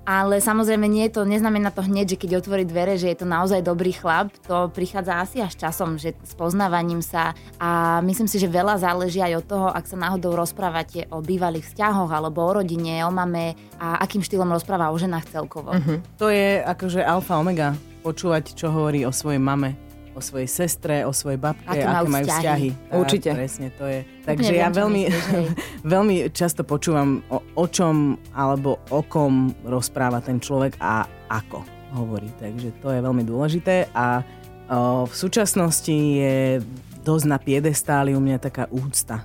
ale 0.06 0.38
samozrejme 0.38 0.86
nie 0.86 1.10
je 1.10 1.18
to, 1.18 1.26
neznamená 1.26 1.74
to 1.74 1.82
hneď, 1.82 2.14
že 2.14 2.20
keď 2.22 2.30
otvorí 2.38 2.62
dvere, 2.62 2.94
že 2.94 3.10
je 3.10 3.18
to 3.18 3.26
naozaj 3.26 3.58
dobrý 3.60 3.90
chlap, 3.90 4.30
to 4.46 4.70
prichádza 4.70 5.18
asi 5.18 5.42
až 5.42 5.58
časom, 5.58 5.98
že 5.98 6.14
s 6.22 6.32
poznávaním 6.38 7.02
sa 7.02 7.34
a 7.58 7.98
myslím 8.06 8.30
si, 8.30 8.38
že 8.38 8.46
veľa 8.46 8.78
záleží 8.78 9.18
aj 9.18 9.42
od 9.42 9.46
toho, 9.50 9.66
ak 9.66 9.84
sa 9.90 9.98
náhodou 9.98 10.38
rozprávate 10.38 11.10
o 11.10 11.18
bývalých 11.18 11.66
vzťahoch 11.74 12.14
alebo 12.14 12.46
o 12.46 12.62
rodine, 12.62 13.02
o 13.02 13.10
mame 13.10 13.58
a 13.82 13.98
akým 13.98 14.22
štýlom 14.22 14.48
rozpráva 14.48 14.94
o 14.94 14.96
ženách 14.96 15.26
celkovo. 15.26 15.74
Mhm. 15.74 16.22
To 16.22 16.30
je 16.30 16.62
akože 16.62 17.02
alfa 17.02 17.36
omega. 17.36 17.74
Počúvať, 18.06 18.54
čo 18.54 18.70
hovorí 18.70 19.02
o 19.02 19.10
svojej 19.10 19.42
mame, 19.42 19.74
o 20.16 20.20
svojej 20.24 20.48
sestre, 20.48 21.04
o 21.04 21.12
svojej 21.12 21.36
babke, 21.36 21.68
Aké 21.68 21.84
aké, 21.84 22.08
majú 22.08 22.24
vzťahy. 22.24 22.40
vzťahy. 22.40 22.68
Tak, 22.72 22.96
Určite. 22.96 23.28
Presne, 23.36 23.66
to 23.76 23.84
je. 23.84 24.00
Takže 24.24 24.50
viem, 24.50 24.62
ja 24.64 24.68
veľmi, 24.72 25.02
myslíš, 25.12 25.48
veľmi 25.94 26.14
často 26.32 26.64
počúvam, 26.64 27.20
o, 27.28 27.44
o 27.44 27.64
čom 27.68 28.16
alebo 28.32 28.80
o 28.88 29.04
kom 29.04 29.52
rozpráva 29.62 30.24
ten 30.24 30.40
človek 30.40 30.80
a 30.80 31.04
ako 31.28 31.60
hovorí. 31.92 32.32
Takže 32.40 32.80
to 32.80 32.96
je 32.96 33.00
veľmi 33.04 33.22
dôležité 33.22 33.92
a 33.92 34.24
o, 34.72 35.04
v 35.04 35.14
súčasnosti 35.14 35.92
je 35.92 36.64
dosť 37.04 37.24
na 37.28 37.36
piedestáli 37.38 38.16
u 38.16 38.20
mňa 38.20 38.40
taká 38.40 38.64
úcta. 38.72 39.22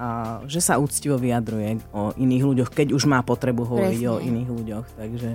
A, 0.00 0.40
že 0.48 0.64
sa 0.64 0.80
úctivo 0.80 1.20
vyjadruje 1.20 1.84
o 1.92 2.16
iných 2.16 2.44
ľuďoch, 2.48 2.70
keď 2.72 2.96
už 2.96 3.04
má 3.04 3.20
potrebu 3.20 3.68
hovoriť 3.68 4.02
o 4.08 4.16
Presne. 4.16 4.28
iných 4.32 4.48
ľuďoch. 4.48 4.86
Takže 4.96 5.30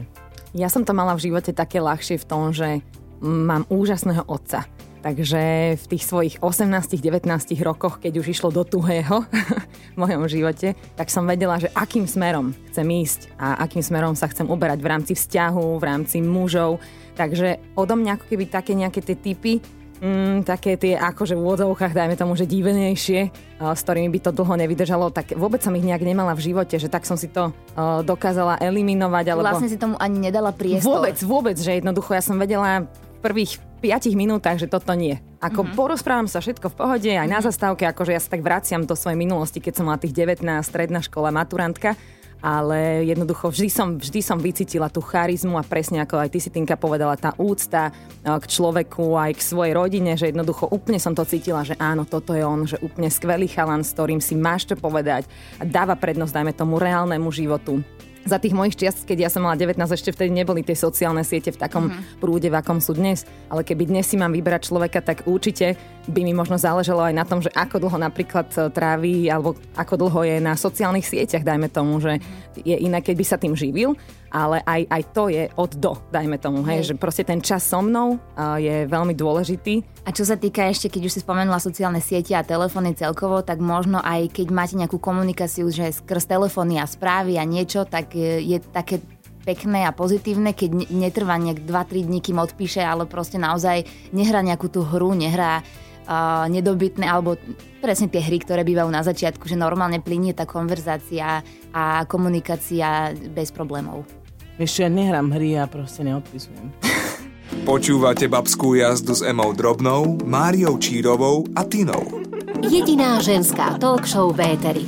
Ja 0.58 0.74
som 0.74 0.82
to 0.82 0.98
mala 0.98 1.14
v 1.14 1.30
živote 1.30 1.54
také 1.54 1.78
ľahšie 1.78 2.18
v 2.18 2.26
tom, 2.26 2.50
že 2.50 2.82
mám 3.22 3.64
úžasného 3.70 4.26
otca. 4.28 4.66
Takže 5.06 5.42
v 5.78 5.86
tých 5.86 6.02
svojich 6.02 6.36
18-19 6.42 7.30
rokoch, 7.62 8.02
keď 8.02 8.26
už 8.26 8.34
išlo 8.34 8.50
do 8.50 8.66
tuhého 8.66 9.22
v 9.94 9.98
mojom 10.02 10.26
živote, 10.26 10.74
tak 10.98 11.14
som 11.14 11.30
vedela, 11.30 11.62
že 11.62 11.70
akým 11.78 12.10
smerom 12.10 12.58
chcem 12.74 12.90
ísť 12.90 13.30
a 13.38 13.62
akým 13.70 13.86
smerom 13.86 14.18
sa 14.18 14.26
chcem 14.26 14.50
uberať 14.50 14.82
v 14.82 14.90
rámci 14.90 15.14
vzťahu, 15.14 15.78
v 15.78 15.84
rámci 15.86 16.26
mužov. 16.26 16.82
Takže 17.14 17.78
odo 17.78 17.94
mňa 17.94 18.18
ako 18.18 18.26
keby 18.34 18.50
také 18.50 18.74
nejaké 18.74 19.06
tie 19.06 19.14
typy, 19.14 19.62
mm, 20.02 20.42
také 20.42 20.74
tie 20.74 20.98
akože 20.98 21.38
v 21.38 21.44
úvodzovkách, 21.54 21.94
dajme 21.94 22.18
tomu, 22.18 22.34
že 22.34 22.50
divenejšie, 22.50 23.30
uh, 23.62 23.78
s 23.78 23.86
ktorými 23.86 24.10
by 24.10 24.20
to 24.26 24.32
dlho 24.34 24.58
nevydržalo, 24.58 25.14
tak 25.14 25.38
vôbec 25.38 25.62
som 25.62 25.78
ich 25.78 25.86
nejak 25.86 26.02
nemala 26.02 26.34
v 26.34 26.50
živote, 26.50 26.82
že 26.82 26.90
tak 26.90 27.06
som 27.06 27.14
si 27.14 27.30
to 27.30 27.54
uh, 27.54 28.02
dokázala 28.02 28.58
eliminovať. 28.58 29.38
Alebo... 29.38 29.54
Vlastne 29.54 29.70
si 29.70 29.78
tomu 29.78 30.02
ani 30.02 30.18
nedala 30.18 30.50
priestor. 30.50 30.98
Vôbec, 30.98 31.18
vôbec, 31.22 31.58
že 31.62 31.78
jednoducho 31.78 32.18
ja 32.18 32.26
som 32.26 32.42
vedela 32.42 32.90
prvých 33.22 33.58
5 33.86 34.18
minútach, 34.18 34.58
že 34.58 34.66
toto 34.66 34.98
nie. 34.98 35.22
Ako 35.38 35.62
mm-hmm. 35.62 35.78
porozprávam 35.78 36.26
sa 36.26 36.42
všetko 36.42 36.74
v 36.74 36.78
pohode, 36.82 37.12
aj 37.14 37.30
na 37.30 37.38
zastávke, 37.38 37.86
akože 37.86 38.18
ja 38.18 38.22
sa 38.22 38.34
tak 38.34 38.42
vraciam 38.42 38.82
do 38.82 38.98
svojej 38.98 39.14
minulosti, 39.14 39.62
keď 39.62 39.74
som 39.78 39.86
mala 39.86 40.02
tých 40.02 40.18
19, 40.18 40.42
stredná 40.66 41.06
škola, 41.06 41.30
maturantka. 41.30 41.94
ale 42.42 43.06
jednoducho 43.06 43.50
vždy 43.54 43.70
som, 43.70 43.88
vždy 43.98 44.22
som 44.26 44.38
vycítila 44.42 44.90
tú 44.90 45.02
charizmu 45.02 45.58
a 45.58 45.66
presne 45.66 46.02
ako 46.02 46.18
aj 46.18 46.30
ty 46.34 46.40
si 46.42 46.50
Tinka 46.50 46.78
povedala, 46.78 47.18
tá 47.18 47.34
úcta 47.42 47.90
e, 47.90 47.92
k 48.26 48.46
človeku 48.46 49.18
aj 49.18 49.32
k 49.38 49.42
svojej 49.42 49.74
rodine, 49.74 50.14
že 50.14 50.30
jednoducho 50.30 50.70
úplne 50.70 51.02
som 51.02 51.18
to 51.18 51.26
cítila, 51.26 51.66
že 51.66 51.74
áno, 51.82 52.06
toto 52.06 52.38
je 52.38 52.46
on, 52.46 52.70
že 52.70 52.78
úplne 52.86 53.10
skvelý 53.10 53.50
chalan, 53.50 53.82
s 53.82 53.94
ktorým 53.98 54.22
si 54.22 54.38
máš 54.38 54.70
čo 54.70 54.78
povedať 54.78 55.26
a 55.58 55.66
dáva 55.66 55.98
prednosť, 55.98 56.34
dajme 56.38 56.54
tomu, 56.54 56.78
reálnemu 56.78 57.30
životu 57.34 57.82
za 58.26 58.42
tých 58.42 58.58
mojich 58.58 58.74
čiast, 58.74 59.06
keď 59.06 59.30
ja 59.30 59.30
som 59.30 59.46
mala 59.46 59.54
19, 59.54 59.78
ešte 59.86 60.10
vtedy 60.10 60.34
neboli 60.34 60.66
tie 60.66 60.74
sociálne 60.74 61.22
siete 61.22 61.54
v 61.54 61.62
takom 61.62 61.94
uh-huh. 61.94 62.18
prúde, 62.18 62.50
v 62.50 62.58
akom 62.58 62.82
sú 62.82 62.98
dnes. 62.98 63.22
Ale 63.54 63.62
keby 63.62 63.86
dnes 63.86 64.10
si 64.10 64.18
mám 64.18 64.34
vybrať 64.34 64.74
človeka, 64.74 65.06
tak 65.06 65.30
určite 65.30 65.78
by 66.10 66.26
mi 66.26 66.34
možno 66.34 66.58
záležalo 66.58 67.06
aj 67.06 67.14
na 67.14 67.26
tom, 67.26 67.40
že 67.46 67.54
ako 67.54 67.86
dlho 67.86 67.98
napríklad 68.02 68.50
e, 68.58 68.74
trávi, 68.74 69.30
alebo 69.30 69.54
ako 69.78 69.94
dlho 70.02 70.22
je 70.26 70.38
na 70.42 70.58
sociálnych 70.58 71.06
sieťach, 71.06 71.46
dajme 71.46 71.70
tomu, 71.70 72.02
že 72.02 72.18
je 72.66 72.74
iné, 72.74 72.98
keď 73.06 73.16
by 73.16 73.26
sa 73.26 73.38
tým 73.38 73.54
živil 73.54 73.94
ale 74.36 74.60
aj, 74.68 74.82
aj 74.92 75.04
to 75.16 75.24
je 75.32 75.48
od 75.56 75.72
do, 75.80 75.96
dajme 76.12 76.36
tomu, 76.36 76.60
hej, 76.68 76.84
hej. 76.84 76.88
že 76.92 76.94
proste 77.00 77.24
ten 77.24 77.40
čas 77.40 77.64
so 77.64 77.80
mnou 77.80 78.20
uh, 78.20 78.60
je 78.60 78.84
veľmi 78.84 79.16
dôležitý. 79.16 80.04
A 80.04 80.12
čo 80.12 80.28
sa 80.28 80.36
týka 80.36 80.68
ešte, 80.68 80.92
keď 80.92 81.08
už 81.08 81.16
si 81.16 81.24
spomenula 81.24 81.64
sociálne 81.64 82.04
siete 82.04 82.36
a 82.36 82.44
telefóny 82.44 83.00
celkovo, 83.00 83.40
tak 83.48 83.64
možno 83.64 84.04
aj 84.04 84.36
keď 84.36 84.48
máte 84.52 84.76
nejakú 84.76 85.00
komunikáciu, 85.00 85.72
že 85.72 85.96
skrz 85.96 86.28
telefóny 86.28 86.84
a 86.84 86.86
správy 86.86 87.40
a 87.40 87.48
niečo, 87.48 87.88
tak 87.88 88.12
je, 88.12 88.44
je 88.44 88.60
také 88.60 89.00
pekné 89.48 89.88
a 89.88 89.96
pozitívne, 89.96 90.52
keď 90.52 90.92
netrvá 90.92 91.40
nejak 91.40 91.64
2-3 91.64 92.04
dní, 92.04 92.20
kým 92.20 92.42
odpíše, 92.42 92.84
ale 92.84 93.08
proste 93.08 93.40
naozaj 93.40 93.88
nehrá 94.12 94.44
nejakú 94.44 94.68
tú 94.68 94.84
hru, 94.84 95.16
nehrá 95.16 95.62
uh, 95.62 96.50
nedobytné, 96.50 97.06
alebo 97.06 97.38
presne 97.80 98.10
tie 98.10 98.20
hry, 98.20 98.42
ktoré 98.42 98.66
bývajú 98.66 98.90
na 98.90 99.06
začiatku, 99.06 99.46
že 99.46 99.56
normálne 99.56 100.02
plinie 100.02 100.34
tá 100.34 100.50
konverzácia 100.50 101.46
a 101.70 102.04
komunikácia 102.10 103.14
bez 103.32 103.54
problémov. 103.54 104.25
Vieš 104.56 104.88
ja 104.88 104.90
nehrám 104.90 105.36
hry 105.36 105.60
a 105.60 105.68
proste 105.68 106.08
neodpisujem. 106.08 106.72
Počúvate 107.70 108.32
babskú 108.32 108.80
jazdu 108.80 109.12
s 109.12 109.20
Emou 109.20 109.52
Drobnou, 109.52 110.24
Máriou 110.24 110.80
Čírovou 110.80 111.44
a 111.60 111.68
Tinou. 111.68 112.24
Jediná 112.64 113.20
ženská 113.20 113.76
talk 113.76 114.08
show 114.08 114.32
Véteri. 114.32 114.88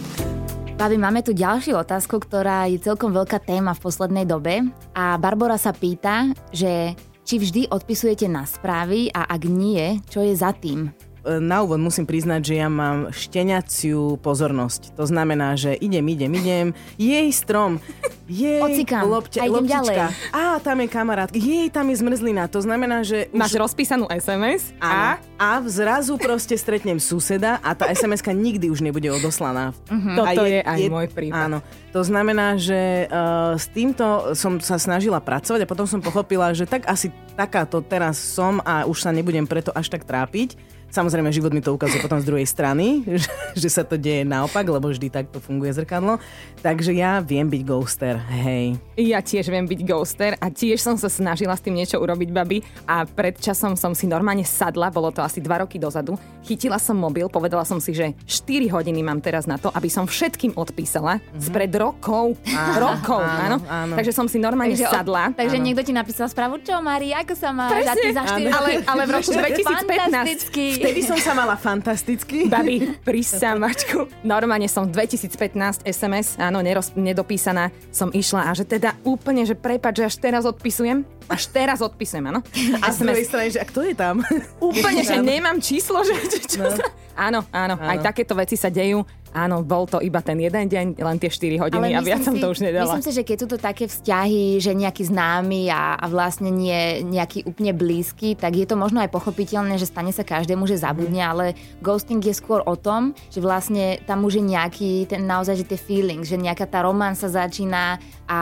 Babi, 0.78 0.96
máme 0.96 1.20
tu 1.26 1.34
ďalšiu 1.34 1.74
otázku, 1.84 2.22
ktorá 2.22 2.70
je 2.70 2.80
celkom 2.80 3.12
veľká 3.12 3.44
téma 3.44 3.74
v 3.76 3.84
poslednej 3.84 4.24
dobe 4.30 4.62
a 4.96 5.18
Barbara 5.20 5.58
sa 5.60 5.74
pýta, 5.74 6.32
že 6.54 6.96
či 7.28 7.36
vždy 7.42 7.68
odpisujete 7.68 8.30
na 8.32 8.48
správy 8.48 9.12
a 9.12 9.28
ak 9.28 9.42
nie, 9.52 10.00
čo 10.08 10.24
je 10.24 10.32
za 10.32 10.56
tým? 10.56 10.94
Na 11.44 11.62
úvod 11.62 11.84
musím 11.84 12.08
priznať, 12.08 12.42
že 12.42 12.54
ja 12.64 12.72
mám 12.72 13.12
šteniaciu 13.12 14.16
pozornosť. 14.24 14.96
To 14.96 15.04
znamená, 15.04 15.60
že 15.60 15.76
idem, 15.76 16.04
idem, 16.08 16.32
idem, 16.34 16.68
jej 16.96 17.28
strom, 17.36 17.84
jej 18.32 18.64
Ocikám, 18.64 19.04
lopte, 19.08 19.40
a 19.40 19.46
idem 19.46 19.68
loptička. 19.68 20.08
ďalej. 20.08 20.32
Á, 20.32 20.44
tam 20.64 20.78
je 20.80 20.88
kamarát, 20.88 21.32
jej, 21.36 21.68
tam 21.68 21.86
je 21.92 21.96
zmrzlina. 22.00 22.48
To 22.52 22.60
znamená, 22.64 23.04
že... 23.04 23.28
Máš 23.36 23.56
rozpísanú 23.60 24.08
SMS 24.08 24.72
a 24.80 25.20
A 25.38 25.62
zrazu 25.70 26.18
proste 26.18 26.58
stretnem 26.58 26.98
suseda 26.98 27.62
a 27.62 27.78
tá 27.78 27.86
SMS-ka 27.94 28.34
nikdy 28.34 28.74
už 28.74 28.82
nebude 28.82 29.06
odoslaná. 29.14 29.70
Mhm. 29.86 30.18
Toto 30.18 30.42
je 30.50 30.60
aj 30.66 30.80
môj 30.90 31.08
prípad. 31.14 31.46
Áno. 31.46 31.60
To 31.94 32.02
znamená, 32.02 32.58
že 32.58 33.06
uh, 33.10 33.54
s 33.58 33.70
týmto 33.70 34.34
som 34.34 34.58
sa 34.58 34.78
snažila 34.82 35.22
pracovať 35.22 35.66
a 35.66 35.70
potom 35.70 35.86
som 35.86 36.02
pochopila, 36.02 36.54
že 36.58 36.66
tak 36.66 36.86
asi 36.90 37.10
takáto 37.34 37.86
teraz 37.86 38.18
som 38.18 38.62
a 38.66 38.86
už 38.90 39.02
sa 39.06 39.14
nebudem 39.14 39.46
preto 39.46 39.70
až 39.74 39.94
tak 39.94 40.06
trápiť. 40.06 40.58
Samozrejme, 40.88 41.30
život 41.36 41.52
mi 41.52 41.60
to 41.60 41.76
ukazuje 41.76 42.00
potom 42.00 42.18
z 42.24 42.26
druhej 42.28 42.48
strany, 42.48 43.04
že, 43.22 43.30
že 43.54 43.70
sa 43.70 43.84
to 43.84 44.00
deje 44.00 44.24
naopak, 44.24 44.64
lebo 44.64 44.88
vždy 44.88 45.12
takto 45.12 45.44
funguje 45.44 45.76
zrkadlo. 45.76 46.18
Takže 46.64 46.96
ja 46.96 47.20
viem 47.20 47.46
byť 47.46 47.62
ghoster, 47.68 48.16
hej. 48.44 48.80
Ja 48.96 49.20
tiež 49.20 49.52
viem 49.52 49.68
byť 49.68 49.80
ghoster 49.84 50.34
a 50.40 50.48
tiež 50.48 50.80
som 50.80 50.96
sa 50.96 51.12
snažila 51.12 51.54
s 51.54 51.62
tým 51.62 51.76
niečo 51.76 52.00
urobiť, 52.00 52.30
babi. 52.32 52.64
A 52.88 53.04
pred 53.04 53.36
časom 53.38 53.76
som 53.76 53.92
si 53.92 54.08
normálne 54.08 54.48
sadla, 54.48 54.88
bolo 54.90 55.12
to 55.12 55.20
asi 55.22 55.44
2 55.44 55.64
roky 55.68 55.78
dozadu. 55.78 56.16
Chytila 56.48 56.80
som 56.80 56.96
mobil, 56.96 57.28
povedala 57.28 57.68
som 57.68 57.84
si, 57.84 57.92
že 57.92 58.16
4 58.24 58.72
hodiny 58.72 59.04
mám 59.04 59.20
teraz 59.20 59.46
na 59.46 59.60
to, 59.60 59.68
aby 59.76 59.92
som 59.92 60.08
všetkým 60.08 60.56
odpísala 60.56 61.20
mm-hmm. 61.20 61.44
spred 61.44 61.72
rokov. 61.76 62.40
rokov, 62.80 63.22
áno, 63.22 63.60
áno, 63.60 63.92
áno. 63.92 63.94
Takže 64.00 64.16
som 64.16 64.26
si 64.32 64.40
normálne 64.40 64.74
Takže, 64.74 64.88
sadla. 64.88 65.36
takže 65.36 65.58
Áno. 65.60 65.66
niekto 65.68 65.84
ti 65.84 65.92
napísal 65.92 66.32
správu, 66.32 66.64
čo 66.64 66.80
Mari, 66.80 67.12
ako 67.12 67.34
sa 67.36 67.52
máš? 67.52 67.84
Presne, 67.84 68.10
za 68.16 68.24
4 68.24 68.40
áno. 68.40 68.50
ale, 68.56 68.70
ale 68.88 69.02
v 69.04 69.12
roku 69.12 69.32
2015 69.36 70.08
Fantasticky. 70.08 70.66
Vtedy 70.78 71.02
som 71.02 71.18
sa 71.18 71.34
mala 71.34 71.56
fantasticky. 71.56 72.46
Babi, 72.48 72.94
pri 73.00 73.22
samačku. 73.22 74.06
Normálne 74.22 74.66
som 74.66 74.86
2015 74.86 75.58
SMS, 75.84 76.38
áno, 76.38 76.60
neroz, 76.60 76.94
nedopísaná, 76.94 77.70
som 77.90 78.10
išla 78.10 78.46
a 78.46 78.54
že 78.54 78.64
teda 78.64 78.94
úplne, 79.02 79.42
že 79.42 79.54
prepad, 79.54 79.94
že 79.94 80.06
až 80.06 80.16
teraz 80.18 80.44
odpisujem. 80.44 81.02
Až 81.28 81.44
teraz 81.48 81.82
odpisujem, 81.82 82.24
áno. 82.26 82.40
A 82.80 82.88
z 82.88 83.04
druhej 83.04 83.26
strany, 83.26 83.48
že 83.50 83.60
a 83.60 83.66
kto 83.66 83.84
je 83.84 83.94
tam? 83.94 84.24
Úplne, 84.64 85.02
že 85.02 85.18
nemám 85.18 85.58
číslo, 85.58 86.00
že 86.02 86.14
že 86.16 86.40
čo 86.46 86.60
No. 86.60 86.72
sa... 86.72 86.86
Áno, 87.18 87.42
áno, 87.50 87.76
aj 87.76 87.98
Áno. 87.98 88.06
takéto 88.06 88.34
veci 88.34 88.54
sa 88.54 88.70
dejú. 88.70 89.02
Áno, 89.38 89.62
bol 89.62 89.86
to 89.86 90.00
iba 90.00 90.18
ten 90.20 90.36
jeden 90.36 90.66
deň, 90.66 90.86
len 90.98 91.18
tie 91.18 91.30
4 91.30 91.62
hodiny 91.62 91.94
a 91.94 92.02
viac 92.02 92.22
som 92.22 92.34
to 92.34 92.48
už 92.48 92.60
nedala. 92.60 92.90
Myslím 92.90 93.06
si, 93.06 93.14
že 93.14 93.22
keď 93.22 93.38
sú 93.38 93.48
to 93.48 93.58
také 93.60 93.86
vzťahy, 93.86 94.58
že 94.58 94.74
nejaký 94.74 95.06
známy 95.06 95.70
a, 95.70 95.94
a 95.94 96.06
vlastne 96.08 96.50
nie 96.50 96.74
nejaký 97.04 97.46
úplne 97.46 97.70
blízky, 97.72 98.34
tak 98.34 98.56
je 98.56 98.66
to 98.66 98.74
možno 98.74 98.98
aj 98.98 99.10
pochopiteľné, 99.10 99.76
že 99.76 99.86
stane 99.86 100.10
sa 100.10 100.24
každému, 100.24 100.66
že 100.66 100.76
zabudne, 100.76 101.22
ale 101.22 101.46
ghosting 101.80 102.18
je 102.20 102.34
skôr 102.34 102.64
o 102.64 102.74
tom, 102.74 103.02
že 103.28 103.38
vlastne 103.38 103.76
tam 104.02 104.24
už 104.24 104.34
je 104.36 104.46
nejaký 104.48 104.92
ten 105.06 105.22
naozaj, 105.22 105.54
že 105.56 105.66
tie 105.68 105.78
feelings, 105.78 106.26
že 106.26 106.36
nejaká 106.36 106.66
tá 106.66 106.82
romansa 106.82 107.28
začína 107.28 108.00
a 108.26 108.40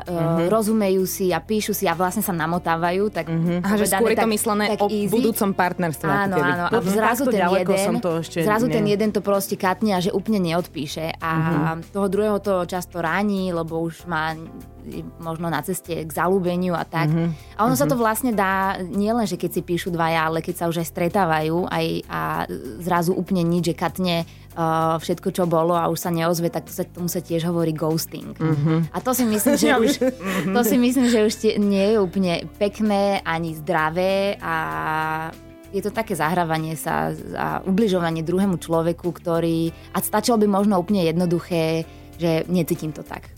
uh, 0.00 0.46
rozumejú 0.46 1.04
si 1.04 1.30
a 1.30 1.38
píšu 1.38 1.72
si 1.72 1.84
a 1.84 1.92
vlastne 1.92 2.20
sa 2.20 2.32
namotávajú, 2.32 3.08
tak 3.10 3.26
Aha, 3.28 3.74
že 3.74 3.84
skôr 3.86 4.08
je 4.08 4.16
to 4.16 4.22
tak- 4.22 4.30
myslené 4.30 4.64
tak 4.68 4.80
o 4.80 4.86
easy. 4.86 5.10
budúcom 5.10 5.50
partnerstve. 5.50 6.06
Áno, 6.06 6.36
áno. 6.36 6.64
A 6.66 6.78
Mhm, 6.78 6.88
zrazu 6.90 7.22
ten 7.26 7.42
jeden, 7.44 7.78
som 7.78 7.96
to 7.98 8.10
ešte 8.18 8.38
zrazu 8.40 8.68
ten 8.68 8.84
jeden 8.84 9.08
to 9.10 9.20
proste 9.20 9.56
katne 9.56 9.92
a 9.92 10.00
že 10.00 10.10
úplne 10.10 10.27
neodpíše. 10.36 11.16
A 11.16 11.30
Mhm. 11.32 11.96
toho 11.96 12.06
druhého 12.12 12.38
to 12.44 12.68
často 12.68 13.00
ráni, 13.00 13.48
lebo 13.48 13.80
už 13.80 14.04
má 14.04 14.36
možno 15.20 15.48
na 15.48 15.60
ceste 15.60 16.04
k 16.04 16.10
zalúbeniu 16.12 16.76
a 16.76 16.84
tak. 16.84 17.08
Mhm. 17.08 17.56
A 17.56 17.64
ono 17.64 17.76
sa 17.76 17.88
to 17.88 17.96
vlastne 17.96 18.32
dá 18.32 18.76
nielen, 18.80 19.24
že 19.24 19.40
keď 19.40 19.50
si 19.56 19.60
píšu 19.64 19.88
dvaja, 19.88 20.28
ale 20.28 20.44
keď 20.44 20.54
sa 20.60 20.68
už 20.68 20.84
aj 20.84 20.88
stretávajú 20.88 21.68
aj, 21.68 21.86
a 22.08 22.20
zrazu 22.80 23.12
úplne 23.12 23.44
nič, 23.44 23.72
že 23.72 23.74
katne 23.76 24.24
uh, 24.56 24.96
všetko, 24.96 25.28
čo 25.30 25.44
bolo 25.44 25.76
a 25.76 25.92
už 25.92 25.98
sa 26.00 26.10
neozve, 26.10 26.48
tak 26.48 26.66
to 26.66 26.72
sa, 26.72 26.82
tomu 26.82 27.06
sa 27.06 27.20
tiež 27.20 27.46
hovorí 27.46 27.70
ghosting. 27.70 28.32
Mhm. 28.32 28.90
A 28.90 28.98
to 28.98 29.12
si 29.12 29.28
myslím, 29.28 29.54
že 29.54 29.70
už, 29.84 29.92
to 30.56 30.60
si 30.64 30.76
myslím, 30.80 31.06
že 31.06 31.18
už 31.22 31.34
tie, 31.36 31.52
nie 31.60 31.94
je 31.94 31.96
úplne 32.00 32.48
pekné 32.56 33.20
ani 33.22 33.54
zdravé 33.54 34.40
a 34.40 34.54
je 35.72 35.82
to 35.84 35.92
také 35.92 36.16
zahrávanie 36.16 36.74
sa 36.74 37.12
a 37.36 37.60
ubližovanie 37.64 38.24
druhému 38.24 38.56
človeku, 38.56 39.12
ktorý... 39.12 39.72
A 39.92 40.00
stačilo 40.00 40.40
by 40.40 40.46
možno 40.48 40.80
úplne 40.80 41.04
jednoduché, 41.04 41.84
že 42.16 42.48
necítim 42.48 42.92
to 42.92 43.04
tak. 43.04 43.28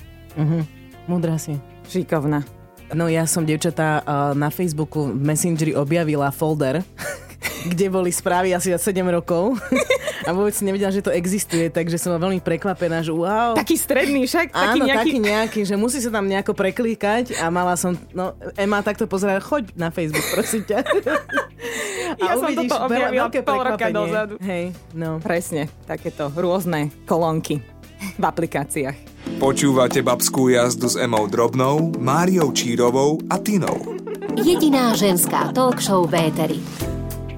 Múdra 1.11 1.37
si. 1.43 1.59
Šikovná. 1.91 2.47
No 2.91 3.07
ja 3.07 3.23
som, 3.27 3.47
devčatá, 3.47 4.03
uh, 4.03 4.35
na 4.35 4.51
Facebooku 4.51 5.15
v 5.15 5.23
Messengeri 5.23 5.75
objavila 5.79 6.31
folder, 6.35 6.83
kde 7.71 7.87
boli 7.87 8.11
správy 8.11 8.51
asi 8.51 8.75
za 8.75 8.79
7 8.83 8.99
rokov 9.11 9.55
a 10.27 10.31
vôbec 10.35 10.51
si 10.51 10.67
nevedela, 10.67 10.91
že 10.91 11.03
to 11.03 11.15
existuje, 11.15 11.71
takže 11.71 11.99
som 11.99 12.19
veľmi 12.19 12.43
prekvapená, 12.43 13.07
že 13.07 13.15
wow. 13.15 13.55
Taký 13.55 13.79
stredný 13.79 14.27
však, 14.27 14.51
taký 14.51 14.81
Áno, 14.83 14.87
nejaký... 14.91 14.99
taký 15.07 15.19
nejaký, 15.23 15.61
že 15.67 15.75
musí 15.79 16.03
sa 16.03 16.11
tam 16.11 16.27
nejako 16.27 16.51
preklikať 16.55 17.39
a 17.39 17.47
mala 17.51 17.79
som, 17.79 17.95
no 18.11 18.35
Ema 18.59 18.83
takto 18.83 19.07
pozerala, 19.07 19.39
choď 19.39 19.71
na 19.79 19.95
Facebook, 19.95 20.27
prosím 20.35 20.67
ťa. 20.67 20.83
A 22.19 22.25
Ja 22.25 22.35
som 22.35 22.51
toto 22.51 22.67
veľa- 22.67 22.87
objavila 22.87 23.25
veľké 23.29 23.41
pol 23.43 23.61
roka 23.61 23.87
dozadu. 23.89 24.35
Hej, 24.41 24.65
no. 24.93 25.19
Presne, 25.21 25.71
takéto 25.85 26.33
rôzne 26.33 26.91
kolónky 27.05 27.63
v 28.17 28.25
aplikáciách. 28.25 28.97
Počúvate 29.37 30.01
babskú 30.01 30.49
jazdu 30.49 30.89
s 30.89 30.97
Emou 30.97 31.29
Drobnou, 31.29 31.93
Máriou 32.01 32.51
Čírovou 32.51 33.21
a 33.29 33.37
Tinou. 33.39 33.77
Jediná 34.35 34.97
ženská 34.97 35.53
talk 35.53 35.79
show 35.79 36.09
Véteri. 36.09 36.59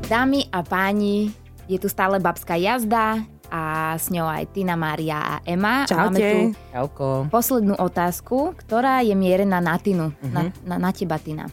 Dámy 0.07 0.47
a 0.49 0.63
páni, 0.63 1.33
je 1.67 1.79
tu 1.79 1.89
stále 1.89 2.21
babská 2.21 2.55
jazda 2.55 3.23
a 3.49 3.95
s 3.97 4.09
ňou 4.09 4.25
aj 4.25 4.49
Tina, 4.53 4.77
Mária 4.77 5.19
a 5.19 5.35
Ema. 5.45 5.85
A 5.85 6.09
Máme 6.09 6.17
tu 6.17 6.25
Čaute. 6.25 6.73
Čauko. 6.73 7.07
poslednú 7.29 7.75
otázku, 7.77 8.57
ktorá 8.57 9.01
je 9.01 9.13
mierená 9.13 9.61
na 9.61 9.77
Tinu, 9.77 10.09
uh-huh. 10.11 10.33
na, 10.33 10.41
na, 10.65 10.77
na 10.79 10.91
teba, 10.93 11.19
Tina. 11.19 11.49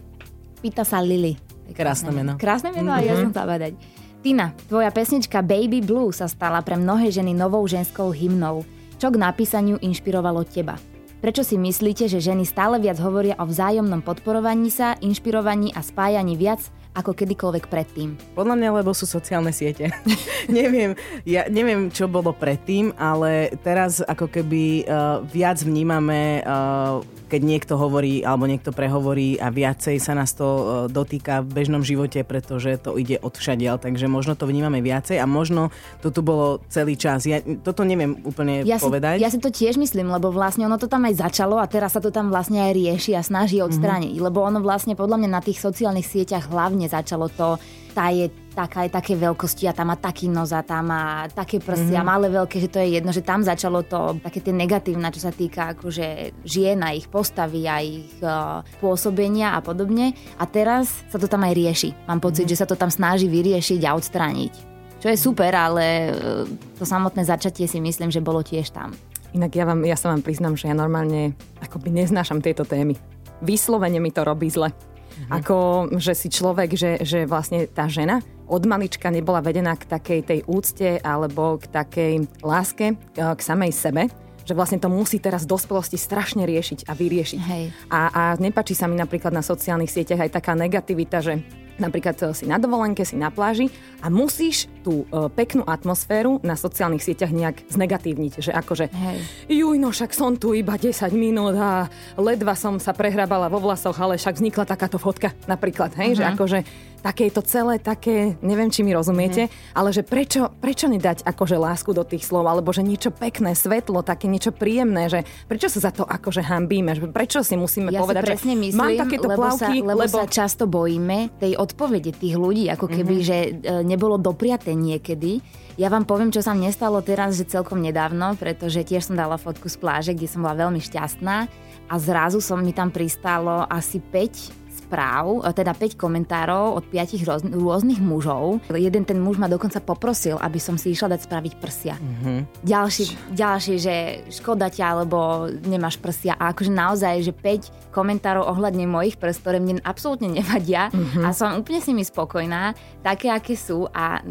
Pýta 0.60 0.84
sa 0.84 1.00
Lily. 1.00 1.49
Krásne 1.74 2.12
meno. 2.14 2.36
Krásne 2.36 2.70
meno, 2.74 2.92
uh-huh. 2.94 3.06
ja 3.06 3.14
som 3.18 3.32
sa 3.34 3.46
dať. 3.46 3.74
Tina, 4.20 4.52
tvoja 4.68 4.92
pesnička 4.92 5.40
Baby 5.40 5.80
Blue 5.80 6.12
sa 6.12 6.28
stala 6.28 6.60
pre 6.60 6.76
mnohé 6.76 7.08
ženy 7.08 7.32
novou 7.32 7.64
ženskou 7.64 8.12
hymnou. 8.12 8.68
Čo 9.00 9.16
k 9.16 9.22
napísaniu 9.22 9.80
inšpirovalo 9.80 10.44
teba? 10.44 10.76
Prečo 11.20 11.44
si 11.44 11.56
myslíte, 11.56 12.08
že 12.08 12.20
ženy 12.20 12.44
stále 12.44 12.80
viac 12.84 13.00
hovoria 13.00 13.36
o 13.40 13.48
vzájomnom 13.48 14.04
podporovaní 14.04 14.72
sa, 14.72 15.00
inšpirovaní 15.00 15.72
a 15.72 15.84
spájaní 15.84 16.36
viac 16.36 16.64
ako 17.00 17.16
kedykoľvek 17.16 17.66
predtým. 17.72 18.20
Podľa 18.36 18.56
mňa, 18.60 18.70
lebo 18.84 18.92
sú 18.92 19.08
sociálne 19.08 19.56
siete. 19.56 19.90
neviem, 20.52 20.94
ja 21.24 21.48
neviem, 21.48 21.90
čo 21.90 22.12
bolo 22.12 22.36
predtým, 22.36 22.94
ale 23.00 23.56
teraz 23.64 24.04
ako 24.04 24.28
keby 24.28 24.84
uh, 24.86 25.24
viac 25.24 25.64
vnímame 25.64 26.44
uh, 26.44 27.00
keď 27.30 27.42
niekto 27.46 27.74
hovorí 27.78 28.26
alebo 28.26 28.50
niekto 28.50 28.74
prehovorí 28.74 29.38
a 29.38 29.54
viacej 29.54 30.02
sa 30.02 30.18
nás 30.18 30.34
to 30.34 30.48
uh, 30.50 30.62
dotýka 30.90 31.46
v 31.46 31.62
bežnom 31.62 31.86
živote, 31.86 32.26
pretože 32.26 32.82
to 32.82 32.98
ide 32.98 33.22
od 33.22 33.38
všadiaľ, 33.38 33.78
takže 33.78 34.10
možno 34.10 34.34
to 34.34 34.50
vnímame 34.50 34.82
viacej 34.82 35.22
a 35.22 35.30
možno 35.30 35.70
to 36.02 36.10
tu 36.10 36.26
bolo 36.26 36.66
celý 36.74 36.98
čas. 36.98 37.30
Ja 37.30 37.38
toto 37.62 37.86
neviem 37.86 38.18
úplne 38.26 38.66
ja 38.66 38.82
povedať. 38.82 39.22
Si, 39.22 39.24
ja 39.24 39.30
si 39.30 39.40
to 39.40 39.54
tiež 39.54 39.78
myslím, 39.78 40.10
lebo 40.10 40.34
vlastne 40.34 40.66
ono 40.66 40.82
to 40.82 40.90
tam 40.90 41.06
aj 41.06 41.22
začalo 41.22 41.62
a 41.62 41.70
teraz 41.70 41.94
sa 41.94 42.02
to 42.02 42.10
tam 42.10 42.34
vlastne 42.34 42.66
aj 42.66 42.74
rieši 42.74 43.14
a 43.14 43.22
snaží 43.22 43.62
odstrániť, 43.62 44.18
mm-hmm. 44.18 44.28
lebo 44.28 44.42
ono 44.42 44.60
vlastne 44.66 44.98
podľa 44.98 45.22
mňa 45.22 45.30
na 45.30 45.42
tých 45.46 45.62
sociálnych 45.62 46.10
sieťach 46.10 46.50
hlavne 46.50 46.89
začalo 46.90 47.30
to, 47.30 47.62
tá 47.94 48.10
je 48.10 48.30
taká 48.54 48.86
aj 48.86 48.92
také 48.92 49.14
veľkosti 49.16 49.70
a 49.70 49.74
tam 49.74 49.94
má 49.94 49.98
taký 49.98 50.28
nos 50.28 50.52
a 50.52 50.66
tam 50.66 50.92
má 50.92 51.30
také 51.32 51.64
prsia, 51.64 52.02
mm-hmm. 52.02 52.12
malé 52.12 52.28
veľké, 52.28 52.58
že 52.60 52.70
to 52.70 52.78
je 52.82 53.00
jedno, 53.00 53.12
že 53.16 53.24
tam 53.24 53.40
začalo 53.46 53.86
to 53.86 54.20
také 54.20 54.44
tie 54.44 54.52
negatívne, 54.52 55.08
čo 55.14 55.22
sa 55.24 55.32
týka 55.32 55.78
akože 55.78 56.36
žien 56.44 56.82
a 56.84 56.92
ich 56.92 57.08
postavy 57.08 57.70
a 57.70 57.80
ich 57.80 58.12
uh, 58.20 58.66
pôsobenia 58.84 59.56
a 59.56 59.60
podobne. 59.64 60.12
A 60.42 60.44
teraz 60.50 61.06
sa 61.08 61.18
to 61.22 61.30
tam 61.30 61.46
aj 61.48 61.54
rieši. 61.56 61.90
Mám 62.10 62.20
pocit, 62.20 62.50
mm-hmm. 62.50 62.58
že 62.58 62.60
sa 62.60 62.68
to 62.68 62.76
tam 62.76 62.92
snaží 62.92 63.32
vyriešiť 63.32 63.82
a 63.88 63.96
odstrániť. 63.96 64.54
Čo 65.00 65.08
je 65.08 65.18
super, 65.18 65.56
ale 65.56 66.12
uh, 66.12 66.44
to 66.76 66.84
samotné 66.84 67.24
začatie 67.24 67.64
si 67.70 67.80
myslím, 67.80 68.12
že 68.12 68.20
bolo 68.20 68.44
tiež 68.44 68.76
tam. 68.76 68.92
Inak 69.32 69.54
ja, 69.54 69.64
vám, 69.64 69.86
ja 69.86 69.94
sa 69.94 70.10
vám 70.10 70.26
priznám, 70.26 70.58
že 70.58 70.68
ja 70.68 70.76
normálne 70.76 71.38
akoby 71.62 71.94
neznášam 71.94 72.42
tieto 72.42 72.66
témy. 72.66 72.98
Vyslovene 73.46 74.02
mi 74.02 74.10
to 74.12 74.26
robí 74.26 74.50
zle. 74.50 74.74
Mm-hmm. 75.20 75.36
Ako, 75.44 75.58
že 76.00 76.16
si 76.16 76.32
človek, 76.32 76.80
že, 76.80 77.04
že 77.04 77.28
vlastne 77.28 77.68
tá 77.68 77.92
žena 77.92 78.24
od 78.48 78.64
malička 78.66 79.12
nebola 79.12 79.44
vedená 79.44 79.76
k 79.76 79.86
takej 79.86 80.20
tej 80.26 80.40
úcte 80.48 80.98
alebo 81.04 81.60
k 81.60 81.70
takej 81.70 82.14
láske 82.42 82.94
e, 82.94 82.96
k 83.20 83.42
samej 83.44 83.72
sebe, 83.76 84.08
že 84.48 84.58
vlastne 84.58 84.82
to 84.82 84.90
musí 84.90 85.22
teraz 85.22 85.46
v 85.46 85.54
dospelosti 85.54 86.00
strašne 86.00 86.50
riešiť 86.50 86.90
a 86.90 86.98
vyriešiť. 86.98 87.40
Hej. 87.46 87.64
A, 87.94 88.00
a 88.10 88.22
nepačí 88.42 88.74
sa 88.74 88.90
mi 88.90 88.98
napríklad 88.98 89.30
na 89.30 89.46
sociálnych 89.46 89.94
sieťach 89.94 90.26
aj 90.26 90.42
taká 90.42 90.58
negativita, 90.58 91.22
že 91.22 91.46
napríklad 91.80 92.16
e, 92.20 92.36
si 92.36 92.46
na 92.46 92.60
dovolenke, 92.60 93.08
si 93.08 93.16
na 93.16 93.32
pláži 93.32 93.72
a 94.04 94.08
musíš 94.08 94.68
tú 94.80 95.04
uh, 95.12 95.28
peknú 95.28 95.68
atmosféru 95.68 96.40
na 96.40 96.56
sociálnych 96.56 97.04
sieťach 97.04 97.36
nejak 97.36 97.68
znegatívniť. 97.68 98.34
Že 98.40 98.52
akože, 98.56 98.86
Hej. 98.88 99.18
juj, 99.52 99.76
no 99.76 99.92
však 99.92 100.16
som 100.16 100.40
tu 100.40 100.56
iba 100.56 100.80
10 100.80 101.12
minút 101.12 101.56
a 101.60 101.92
ledva 102.16 102.56
som 102.56 102.80
sa 102.80 102.96
prehrábala 102.96 103.52
vo 103.52 103.60
vlasoch, 103.60 103.96
ale 104.00 104.16
však 104.16 104.40
vznikla 104.40 104.64
takáto 104.64 104.96
fotka 104.96 105.36
napríklad. 105.52 105.92
Hej, 106.00 106.16
uh-huh. 106.16 106.20
že 106.20 106.24
akože 106.32 106.60
také 107.00 107.32
je 107.32 107.34
to 107.40 107.44
celé 107.44 107.80
také, 107.80 108.36
neviem, 108.44 108.68
či 108.68 108.84
mi 108.84 108.92
rozumiete, 108.92 109.48
mm. 109.48 109.76
ale 109.76 109.90
že 109.96 110.04
prečo, 110.04 110.52
prečo 110.60 110.92
nedať 110.92 111.24
akože 111.24 111.56
lásku 111.56 111.92
do 111.96 112.04
tých 112.04 112.28
slov, 112.28 112.46
alebo 112.46 112.70
že 112.76 112.84
niečo 112.84 113.10
pekné, 113.10 113.56
svetlo, 113.56 114.04
také 114.04 114.28
niečo 114.28 114.52
príjemné, 114.52 115.08
že 115.08 115.24
prečo 115.48 115.72
sa 115.72 115.90
za 115.90 115.92
to 115.96 116.04
akože 116.04 116.44
hambíme, 116.44 116.94
že 116.96 117.08
prečo 117.10 117.42
si 117.42 117.56
musíme 117.56 117.90
ja 117.90 118.04
povedať, 118.04 118.24
si 118.24 118.30
presne 118.30 118.54
že 118.56 118.62
myslím, 118.70 118.80
mám 118.80 119.02
takéto 119.08 119.28
lebo 119.32 119.40
plavky, 119.40 119.78
sa, 119.82 119.88
lebo, 119.88 120.00
lebo 120.06 120.18
sa 120.20 120.28
často 120.28 120.64
bojíme 120.68 121.18
tej 121.40 121.54
odpovede 121.56 122.12
tých 122.14 122.36
ľudí, 122.36 122.68
ako 122.70 122.88
keby, 122.92 123.16
mm-hmm. 123.20 123.30
že 123.30 123.38
e, 123.48 123.52
nebolo 123.88 124.20
dopriaté 124.20 124.76
niekedy. 124.76 125.40
Ja 125.80 125.88
vám 125.88 126.04
poviem, 126.04 126.30
čo 126.30 126.44
sa 126.44 126.52
mne 126.52 126.76
stalo 126.76 127.00
teraz, 127.00 127.40
že 127.40 127.48
celkom 127.48 127.80
nedávno, 127.80 128.36
pretože 128.36 128.84
tiež 128.84 129.08
som 129.08 129.16
dala 129.16 129.40
fotku 129.40 129.72
z 129.72 129.80
pláže, 129.80 130.12
kde 130.12 130.28
som 130.28 130.44
bola 130.44 130.68
veľmi 130.68 130.84
šťastná 130.84 131.48
a 131.90 131.96
zrazu 131.98 132.44
som 132.44 132.60
mi 132.60 132.76
tam 132.76 132.92
pristálo 132.92 133.64
asi 133.66 134.04
5 134.04 134.59
správ, 134.90 135.46
e, 135.46 135.54
teda 135.54 135.78
5 135.78 135.94
komentárov 135.94 136.82
od 136.82 136.84
5 136.90 137.22
roz, 137.30 137.46
rôznych 137.46 138.02
mužov. 138.02 138.58
Jeden 138.74 139.06
ten 139.06 139.22
muž 139.22 139.38
ma 139.38 139.46
dokonca 139.46 139.78
poprosil, 139.78 140.42
aby 140.42 140.58
som 140.58 140.82
si 140.82 140.98
išla 140.98 141.14
dať 141.14 141.30
spraviť 141.30 141.54
prsia. 141.62 141.94
Mm-hmm. 141.94 142.66
Ďalší, 142.66 143.06
ďalší, 143.38 143.74
že 143.78 143.96
škoda 144.34 144.74
ťa, 144.74 145.06
lebo 145.06 145.46
nemáš 145.70 146.02
prsia. 146.02 146.34
A 146.42 146.50
akože 146.50 146.74
naozaj, 146.74 147.22
že 147.22 147.34
5 147.38 147.94
komentárov 147.94 148.50
ohľadne 148.50 148.90
mojich 148.90 149.22
prst, 149.22 149.46
ktoré 149.46 149.62
mne 149.62 149.78
absolútne 149.86 150.34
nevadia 150.42 150.90
mm-hmm. 150.90 151.22
a 151.22 151.30
som 151.38 151.54
úplne 151.62 151.80
s 151.84 151.90
nimi 151.92 152.02
spokojná, 152.02 152.74
také, 153.06 153.30
aké 153.30 153.54
sú 153.54 153.86
a 153.94 154.24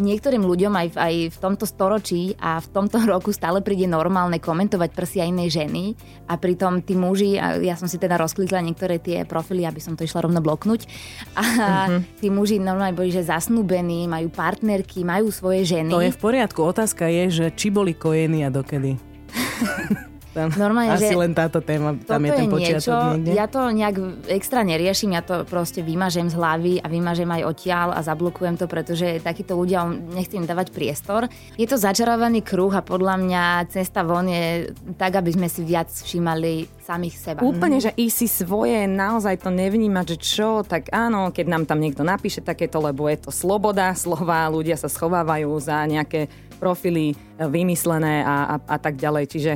niektorým 0.00 0.40
ľuďom 0.40 0.72
aj 0.72 0.88
v, 0.94 0.96
aj 0.96 1.14
v 1.34 1.38
tomto 1.42 1.64
storočí 1.66 2.32
a 2.38 2.62
v 2.62 2.68
tomto 2.72 3.02
roku 3.04 3.34
stále 3.34 3.60
príde 3.60 3.90
normálne 3.90 4.38
komentovať 4.38 4.90
prsia 4.94 5.26
inej 5.26 5.58
ženy 5.58 5.84
a 6.30 6.38
pritom 6.38 6.80
tí 6.80 6.94
muži, 6.94 7.36
ja 7.40 7.74
som 7.74 7.90
si 7.90 7.98
teda 7.98 8.16
rozklikla 8.16 8.62
niektoré 8.62 9.02
tie 9.02 9.26
profily, 9.26 9.66
aby 9.66 9.82
som 9.82 9.97
to 9.98 10.06
išla 10.06 10.30
rovno 10.30 10.38
bloknúť. 10.38 10.86
A 11.34 11.42
uh-huh. 11.42 12.00
tí 12.22 12.30
muži 12.30 12.62
normálne 12.62 12.94
boli, 12.94 13.10
že 13.10 13.26
zasnúbení, 13.26 14.06
majú 14.06 14.30
partnerky, 14.30 15.02
majú 15.02 15.34
svoje 15.34 15.66
ženy. 15.66 15.90
To 15.90 15.98
je 15.98 16.14
v 16.14 16.20
poriadku. 16.22 16.62
Otázka 16.62 17.10
je, 17.10 17.24
že 17.28 17.46
či 17.58 17.74
boli 17.74 17.98
kojení 17.98 18.46
a 18.46 18.50
dokedy. 18.54 18.94
tam. 20.38 20.48
Normálne, 20.54 20.94
Asi 20.94 21.10
že 21.10 21.18
len 21.18 21.34
táto 21.34 21.58
téma, 21.58 21.98
tam 22.06 22.22
je 22.22 22.30
ten 22.30 22.46
je 22.46 22.52
počiatok 22.54 22.78
niečo, 22.78 22.94
niekde. 23.18 23.30
Ja 23.34 23.46
to 23.50 23.60
nejak 23.74 23.96
extra 24.30 24.62
neriešim, 24.62 25.10
ja 25.10 25.22
to 25.26 25.42
proste 25.42 25.82
vymažem 25.82 26.30
z 26.30 26.38
hlavy 26.38 26.74
a 26.78 26.86
vymažem 26.86 27.26
aj 27.26 27.42
odtiaľ 27.42 27.98
a 27.98 28.00
zablokujem 28.06 28.54
to, 28.54 28.70
pretože 28.70 29.18
takíto 29.18 29.58
ľudia, 29.58 29.90
nechcem 29.90 30.38
im 30.40 30.46
dávať 30.46 30.70
priestor. 30.70 31.26
Je 31.58 31.66
to 31.66 31.74
začarovaný 31.74 32.46
kruh 32.46 32.70
a 32.70 32.86
podľa 32.86 33.18
mňa 33.18 33.42
cesta 33.74 34.06
von 34.06 34.30
je 34.30 34.70
tak, 34.94 35.18
aby 35.18 35.34
sme 35.34 35.50
si 35.50 35.66
viac 35.66 35.90
všímali 35.90 36.78
samých 36.86 37.16
seba. 37.18 37.44
Úplne, 37.44 37.78
že 37.82 37.92
i 37.98 38.08
si 38.08 38.30
svoje, 38.30 38.86
naozaj 38.88 39.44
to 39.44 39.50
nevnímať, 39.50 40.14
že 40.14 40.18
čo, 40.22 40.48
tak 40.64 40.88
áno, 40.94 41.34
keď 41.34 41.46
nám 41.50 41.64
tam 41.68 41.82
niekto 41.82 42.06
napíše 42.06 42.40
takéto, 42.40 42.80
lebo 42.80 43.10
je 43.10 43.28
to 43.28 43.30
sloboda 43.34 43.92
slova, 43.92 44.48
ľudia 44.48 44.78
sa 44.78 44.88
schovávajú 44.88 45.50
za 45.60 45.84
nejaké 45.84 46.30
profily 46.58 47.14
vymyslené 47.38 48.26
a, 48.26 48.56
a, 48.58 48.76
a 48.76 48.76
tak 48.80 48.98
ďalej. 48.98 49.24
Čiže 49.30 49.52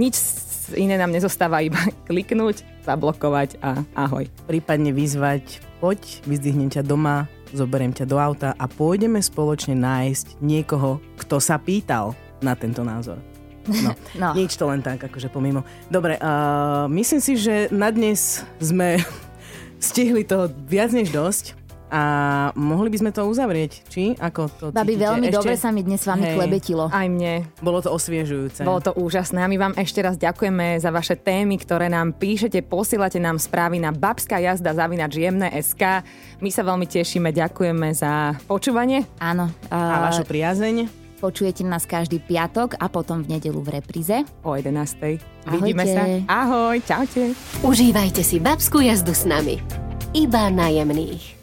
nič 0.00 0.16
iné 0.74 0.96
nám 0.96 1.12
nezostáva 1.12 1.60
iba 1.60 1.78
kliknúť, 2.08 2.64
zablokovať 2.88 3.60
a 3.60 3.84
ahoj. 3.92 4.24
Prípadne 4.48 4.96
vyzvať, 4.96 5.60
poď, 5.84 6.24
vyzdvihnem 6.24 6.72
ťa 6.72 6.82
doma, 6.86 7.28
zoberiem 7.52 7.92
ťa 7.92 8.08
do 8.08 8.16
auta 8.16 8.56
a 8.56 8.64
pôjdeme 8.70 9.18
spoločne 9.20 9.74
nájsť 9.76 10.40
niekoho, 10.40 11.02
kto 11.18 11.36
sa 11.42 11.58
pýtal 11.58 12.14
na 12.40 12.56
tento 12.56 12.80
názor. 12.86 13.20
No, 13.70 13.92
no. 14.16 14.32
nič 14.34 14.56
to 14.56 14.66
len 14.66 14.80
tak, 14.80 14.98
akože 15.04 15.28
pomimo. 15.28 15.62
Dobre, 15.92 16.16
uh, 16.16 16.88
myslím 16.90 17.20
si, 17.20 17.36
že 17.36 17.68
na 17.68 17.92
dnes 17.92 18.42
sme 18.56 18.98
stihli 19.78 20.24
toho 20.24 20.48
viac 20.66 20.90
než 20.90 21.12
dosť. 21.12 21.59
A 21.90 22.02
mohli 22.54 22.86
by 22.88 22.98
sme 23.02 23.10
to 23.10 23.26
uzavrieť, 23.26 23.82
či? 23.90 24.14
Ako 24.14 24.46
to 24.54 24.64
Babi, 24.70 24.94
cítite? 24.94 25.10
veľmi 25.10 25.26
ešte? 25.26 25.36
dobre 25.42 25.54
sa 25.58 25.74
mi 25.74 25.82
dnes 25.82 25.98
s 25.98 26.06
vami 26.06 26.22
Hej. 26.30 26.34
klebetilo. 26.38 26.86
Aj 26.86 27.06
mne. 27.10 27.50
Bolo 27.58 27.82
to 27.82 27.90
osviežujúce. 27.90 28.62
Bolo 28.62 28.78
to 28.78 28.94
úžasné 28.94 29.42
a 29.42 29.50
my 29.50 29.58
vám 29.58 29.74
ešte 29.74 29.98
raz 29.98 30.14
ďakujeme 30.14 30.78
za 30.78 30.94
vaše 30.94 31.18
témy, 31.18 31.58
ktoré 31.58 31.90
nám 31.90 32.14
píšete, 32.14 32.62
posielate 32.62 33.18
nám 33.18 33.42
správy 33.42 33.82
na 33.82 33.90
babská 33.90 34.38
jazda 34.38 34.70
zavinač 34.70 35.18
SK. 35.50 36.06
My 36.38 36.50
sa 36.54 36.62
veľmi 36.62 36.86
tešíme, 36.86 37.34
ďakujeme 37.34 37.90
za 37.90 38.38
počúvanie. 38.46 39.04
Áno. 39.18 39.50
Uh, 39.66 39.74
a 39.74 40.06
vašu 40.08 40.22
priazeň. 40.24 40.86
Počujete 41.20 41.68
nás 41.68 41.84
každý 41.84 42.16
piatok 42.16 42.80
a 42.80 42.88
potom 42.88 43.20
v 43.20 43.36
nedelu 43.36 43.60
v 43.60 43.76
repríze. 43.76 44.24
O 44.40 44.56
11. 44.56 45.20
Vidíme 45.52 45.84
sa. 45.84 46.02
Ahoj, 46.24 46.80
čaute. 46.80 47.36
Užívajte 47.60 48.24
si 48.24 48.40
babskú 48.40 48.80
jazdu 48.80 49.12
s 49.12 49.28
nami. 49.28 49.60
Iba 50.16 50.48
najemných. 50.48 51.39